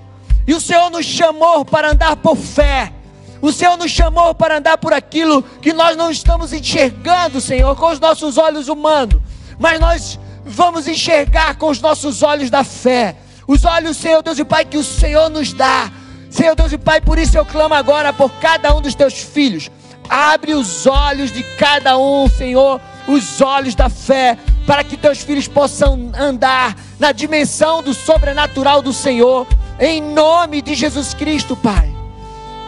e 0.46 0.54
o 0.54 0.60
Senhor 0.60 0.90
nos 0.90 1.06
chamou 1.06 1.64
para 1.64 1.92
andar 1.92 2.16
por 2.16 2.36
fé. 2.36 2.92
O 3.40 3.52
Senhor 3.52 3.76
nos 3.76 3.90
chamou 3.90 4.34
para 4.34 4.58
andar 4.58 4.78
por 4.78 4.92
aquilo 4.92 5.42
que 5.42 5.72
nós 5.72 5.96
não 5.96 6.10
estamos 6.10 6.52
enxergando, 6.52 7.40
Senhor, 7.40 7.76
com 7.76 7.90
os 7.90 8.00
nossos 8.00 8.38
olhos 8.38 8.68
humanos, 8.68 9.20
mas 9.58 9.78
nós 9.78 10.18
vamos 10.44 10.88
enxergar 10.88 11.56
com 11.56 11.68
os 11.68 11.80
nossos 11.80 12.22
olhos 12.22 12.50
da 12.50 12.64
fé. 12.64 13.16
Os 13.46 13.64
olhos, 13.64 13.96
Senhor 13.96 14.22
Deus 14.22 14.38
e 14.38 14.44
Pai, 14.44 14.64
que 14.64 14.78
o 14.78 14.84
Senhor 14.84 15.28
nos 15.28 15.52
dá. 15.52 15.90
Senhor 16.30 16.54
Deus 16.54 16.72
e 16.72 16.78
Pai, 16.78 17.00
por 17.00 17.18
isso 17.18 17.36
eu 17.36 17.44
clamo 17.44 17.74
agora 17.74 18.12
por 18.12 18.30
cada 18.40 18.74
um 18.74 18.80
dos 18.80 18.94
teus 18.94 19.14
filhos. 19.14 19.70
Abre 20.08 20.54
os 20.54 20.86
olhos 20.86 21.30
de 21.30 21.42
cada 21.58 21.98
um, 21.98 22.28
Senhor, 22.28 22.80
os 23.06 23.40
olhos 23.40 23.74
da 23.74 23.88
fé, 23.88 24.38
para 24.66 24.82
que 24.82 24.96
teus 24.96 25.18
filhos 25.18 25.46
possam 25.46 26.10
andar 26.18 26.76
na 26.98 27.12
dimensão 27.12 27.82
do 27.82 27.92
sobrenatural 27.92 28.80
do 28.82 28.92
Senhor, 28.92 29.46
em 29.78 30.00
nome 30.00 30.62
de 30.62 30.74
Jesus 30.74 31.14
Cristo, 31.14 31.56
Pai. 31.56 31.90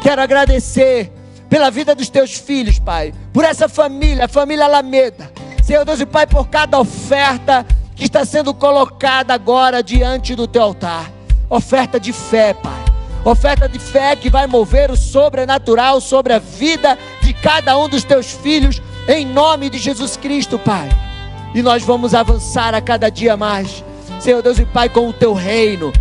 Quero 0.02 0.20
agradecer 0.20 1.12
pela 1.48 1.70
vida 1.70 1.94
dos 1.94 2.08
teus 2.08 2.34
filhos, 2.34 2.78
Pai, 2.78 3.14
por 3.32 3.44
essa 3.44 3.68
família, 3.68 4.24
a 4.24 4.28
família 4.28 4.64
Alameda. 4.64 5.30
Senhor 5.62 5.84
Deus 5.84 6.00
e 6.00 6.06
Pai, 6.06 6.26
por 6.26 6.48
cada 6.48 6.78
oferta 6.78 7.66
que 7.94 8.04
está 8.04 8.24
sendo 8.24 8.52
colocada 8.52 9.34
agora 9.34 9.82
diante 9.82 10.34
do 10.34 10.46
teu 10.46 10.62
altar. 10.62 11.10
Oferta 11.48 11.98
de 11.98 12.12
fé, 12.12 12.54
Pai. 12.54 12.84
Oferta 13.24 13.68
de 13.68 13.78
fé 13.78 14.14
que 14.14 14.30
vai 14.30 14.46
mover 14.46 14.90
o 14.90 14.96
sobrenatural 14.96 16.00
sobre 16.00 16.32
a 16.32 16.38
vida 16.38 16.96
de 17.22 17.32
cada 17.32 17.76
um 17.76 17.88
dos 17.88 18.04
teus 18.04 18.30
filhos, 18.30 18.80
em 19.08 19.26
nome 19.26 19.68
de 19.68 19.78
Jesus 19.78 20.16
Cristo, 20.16 20.58
Pai. 20.58 20.88
E 21.54 21.62
nós 21.62 21.82
vamos 21.82 22.14
avançar 22.14 22.74
a 22.74 22.80
cada 22.80 23.08
dia 23.08 23.36
mais, 23.36 23.82
Senhor 24.20 24.42
Deus 24.42 24.58
e 24.58 24.64
Pai, 24.64 24.88
com 24.88 25.08
o 25.08 25.12
teu 25.12 25.32
reino, 25.32 25.92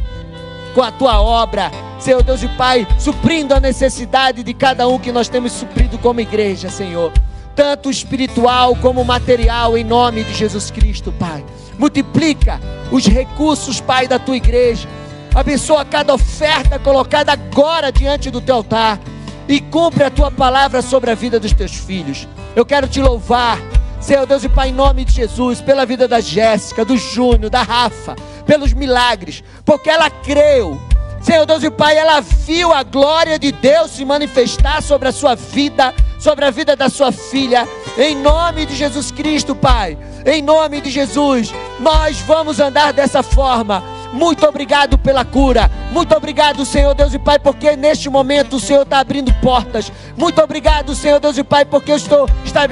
com 0.76 0.84
a 0.84 0.92
tua 0.92 1.20
obra, 1.20 1.72
Senhor 2.00 2.22
Deus 2.22 2.44
e 2.44 2.48
Pai, 2.50 2.86
suprindo 3.00 3.56
a 3.56 3.60
necessidade 3.60 4.44
de 4.44 4.54
cada 4.54 4.88
um 4.88 5.00
que 5.00 5.12
nós 5.12 5.28
temos 5.28 5.54
suprido 5.54 5.98
como 5.98 6.20
igreja, 6.20 6.70
Senhor 6.70 7.12
tanto 7.56 7.90
espiritual 7.90 8.76
como 8.76 9.04
material, 9.06 9.78
em 9.78 9.84
nome 9.84 10.24
de 10.24 10.34
Jesus 10.34 10.70
Cristo, 10.70 11.12
Pai. 11.14 11.44
Multiplica 11.80 12.60
os 12.92 13.08
recursos, 13.08 13.80
Pai, 13.80 14.08
da 14.08 14.20
tua 14.20 14.36
igreja. 14.36 14.88
Abençoa 15.34 15.86
cada 15.86 16.14
oferta 16.14 16.78
colocada 16.78 17.32
agora 17.32 17.92
diante 17.92 18.30
do 18.30 18.42
teu 18.42 18.56
altar. 18.56 19.00
E 19.48 19.62
cumpre 19.62 20.04
a 20.04 20.10
tua 20.10 20.32
palavra 20.32 20.82
sobre 20.82 21.12
a 21.12 21.16
vida 21.16 21.40
dos 21.40 21.54
teus 21.54 21.76
filhos. 21.76 22.28
Eu 22.56 22.66
quero 22.66 22.88
te 22.88 23.02
louvar, 23.02 23.60
Senhor 24.06 24.28
Deus 24.28 24.44
e 24.44 24.50
Pai, 24.50 24.70
em 24.70 24.72
nome 24.72 25.04
de 25.04 25.14
Jesus, 25.14 25.62
pela 25.62 25.84
vida 25.84 26.08
da 26.08 26.20
Jéssica, 26.20 26.86
do 26.86 26.96
Júnior, 26.96 27.50
da 27.50 27.64
Rafa, 27.64 28.16
pelos 28.46 28.72
milagres, 28.72 29.44
porque 29.66 29.90
ela 29.90 30.12
creu. 30.12 30.80
Senhor 31.24 31.44
Deus 31.48 31.64
e 31.64 31.72
Pai, 31.72 31.98
ela 31.98 32.22
viu 32.22 32.72
a 32.72 32.84
glória 32.84 33.40
de 33.40 33.52
Deus 33.52 33.90
se 33.90 34.06
manifestar 34.06 34.84
sobre 34.84 35.08
a 35.08 35.12
sua 35.12 35.34
vida, 35.34 35.92
sobre 36.20 36.46
a 36.46 36.52
vida 36.52 36.76
da 36.76 36.88
sua 36.88 37.12
filha, 37.12 37.68
em 37.98 38.16
nome 38.16 38.68
de 38.68 38.76
Jesus 38.76 39.10
Cristo, 39.10 39.56
Pai, 39.56 39.98
em 40.24 40.40
nome 40.40 40.82
de 40.82 40.92
Jesus, 40.92 41.52
nós 41.80 42.20
vamos 42.20 42.60
andar 42.60 42.94
dessa 42.94 43.24
forma 43.24 43.84
muito 44.16 44.46
obrigado 44.48 44.98
pela 44.98 45.26
cura. 45.26 45.70
Muito 45.92 46.16
obrigado, 46.16 46.66
Senhor 46.66 46.94
Deus 46.94 47.14
e 47.14 47.20
Pai, 47.20 47.38
porque 47.38 47.76
neste 47.76 48.10
momento 48.10 48.56
o 48.56 48.60
Senhor 48.60 48.84
está 48.84 49.00
abrindo 49.00 49.34
portas. 49.36 49.92
Muito 50.18 50.42
obrigado, 50.42 50.96
Senhor 50.96 51.20
Deus 51.20 51.38
e 51.38 51.44
Pai, 51.44 51.66
porque 51.66 51.92
eu 51.92 51.98
estou 51.98 52.28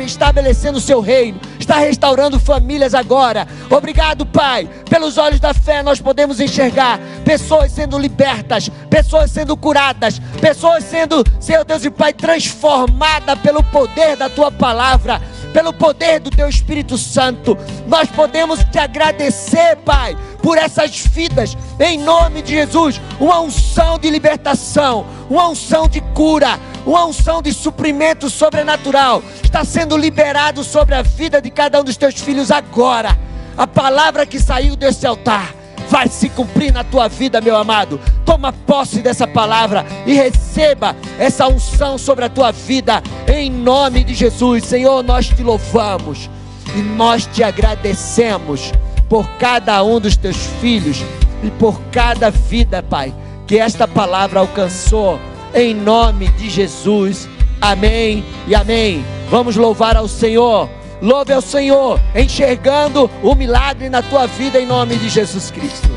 estabelecendo 0.05 0.77
o 0.77 0.81
seu 0.81 1.01
reino, 1.01 1.39
está 1.59 1.77
restaurando 1.77 2.39
famílias 2.39 2.93
agora. 2.93 3.45
Obrigado, 3.69 4.25
Pai, 4.25 4.69
pelos 4.89 5.17
olhos 5.17 5.39
da 5.39 5.53
fé 5.53 5.83
nós 5.83 5.99
podemos 5.99 6.39
enxergar 6.39 6.97
pessoas 7.25 7.71
sendo 7.71 7.99
libertas, 7.99 8.69
pessoas 8.89 9.29
sendo 9.29 9.57
curadas, 9.57 10.19
pessoas 10.39 10.85
sendo, 10.85 11.23
Senhor 11.39 11.65
Deus 11.65 11.83
e 11.83 11.89
Pai, 11.89 12.13
transformadas 12.13 13.37
pelo 13.39 13.61
poder 13.63 14.15
da 14.15 14.29
tua 14.29 14.49
palavra 14.49 15.21
pelo 15.53 15.71
poder 15.71 16.19
do 16.19 16.31
Teu 16.31 16.49
Espírito 16.49 16.97
Santo. 16.97 17.55
Nós 17.87 18.09
podemos 18.09 18.59
te 18.65 18.79
agradecer, 18.79 19.77
Pai, 19.85 20.17
por 20.41 20.57
essas 20.57 20.97
vidas, 21.05 21.55
em 21.79 21.99
nome 21.99 22.41
de 22.41 22.53
Jesus. 22.53 22.99
Uma 23.19 23.39
unção 23.39 23.99
de 23.99 24.09
libertação, 24.09 25.05
uma 25.29 25.47
unção 25.47 25.87
de 25.87 26.01
cura, 26.01 26.59
uma 26.85 27.05
unção 27.05 27.41
de 27.41 27.53
suprimento 27.53 28.29
sobrenatural 28.29 29.23
está 29.43 29.63
sendo 29.63 29.95
liberado 29.95 30.63
sobre 30.63 30.95
a 30.95 31.03
vida 31.03 31.39
de 31.39 31.51
cada 31.51 31.79
um 31.79 31.83
dos 31.83 31.95
Teus 31.95 32.15
filhos 32.15 32.49
agora. 32.49 33.17
A 33.55 33.67
palavra 33.67 34.25
que 34.25 34.39
saiu 34.39 34.75
desse 34.75 35.05
altar 35.05 35.62
vai 35.93 36.07
se 36.07 36.27
cumprir 36.27 36.73
na 36.73 36.83
tua 36.83 37.07
vida, 37.07 37.39
meu 37.39 37.55
amado. 37.55 37.99
Toma 38.25 38.51
posse 38.51 38.99
dessa 38.99 39.27
palavra 39.27 39.85
e 40.07 40.15
receba 40.15 40.95
essa 41.19 41.47
unção 41.47 41.99
sobre 41.99 42.25
a 42.25 42.29
tua 42.29 42.51
vida, 42.51 43.03
em 43.31 43.51
nome 43.51 44.03
de 44.03 44.15
Jesus. 44.15 44.65
Senhor, 44.65 45.03
nós 45.03 45.27
te 45.27 45.43
louvamos 45.43 46.31
e 46.75 46.81
nós 46.81 47.27
te 47.27 47.43
agradecemos 47.43 48.71
por 49.07 49.29
cada 49.37 49.83
um 49.83 49.99
dos 49.99 50.17
teus 50.17 50.37
filhos 50.59 50.97
e 51.43 51.51
por 51.51 51.79
cada 51.91 52.31
vida, 52.31 52.81
Pai, 52.81 53.13
que 53.45 53.59
esta 53.59 53.87
palavra 53.87 54.39
alcançou, 54.39 55.19
em 55.53 55.75
nome 55.75 56.27
de 56.29 56.49
Jesus. 56.49 57.29
Amém 57.61 58.25
e 58.47 58.55
amém. 58.55 59.05
Vamos 59.29 59.55
louvar 59.55 59.95
ao 59.95 60.07
Senhor. 60.07 60.67
Louve 61.03 61.33
ao 61.33 61.41
Senhor, 61.41 61.99
enxergando 62.15 63.11
o 63.21 63.35
milagre 63.35 63.89
na 63.89 64.01
tua 64.01 64.25
vida 64.25 64.57
em 64.57 64.65
nome 64.65 64.95
de 64.95 65.09
Jesus 65.09 65.51
Cristo. 65.51 65.89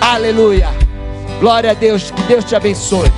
Aleluia. 0.00 0.68
Glória 1.40 1.72
a 1.72 1.74
Deus. 1.74 2.12
Que 2.12 2.22
Deus 2.22 2.44
te 2.44 2.54
abençoe. 2.54 3.10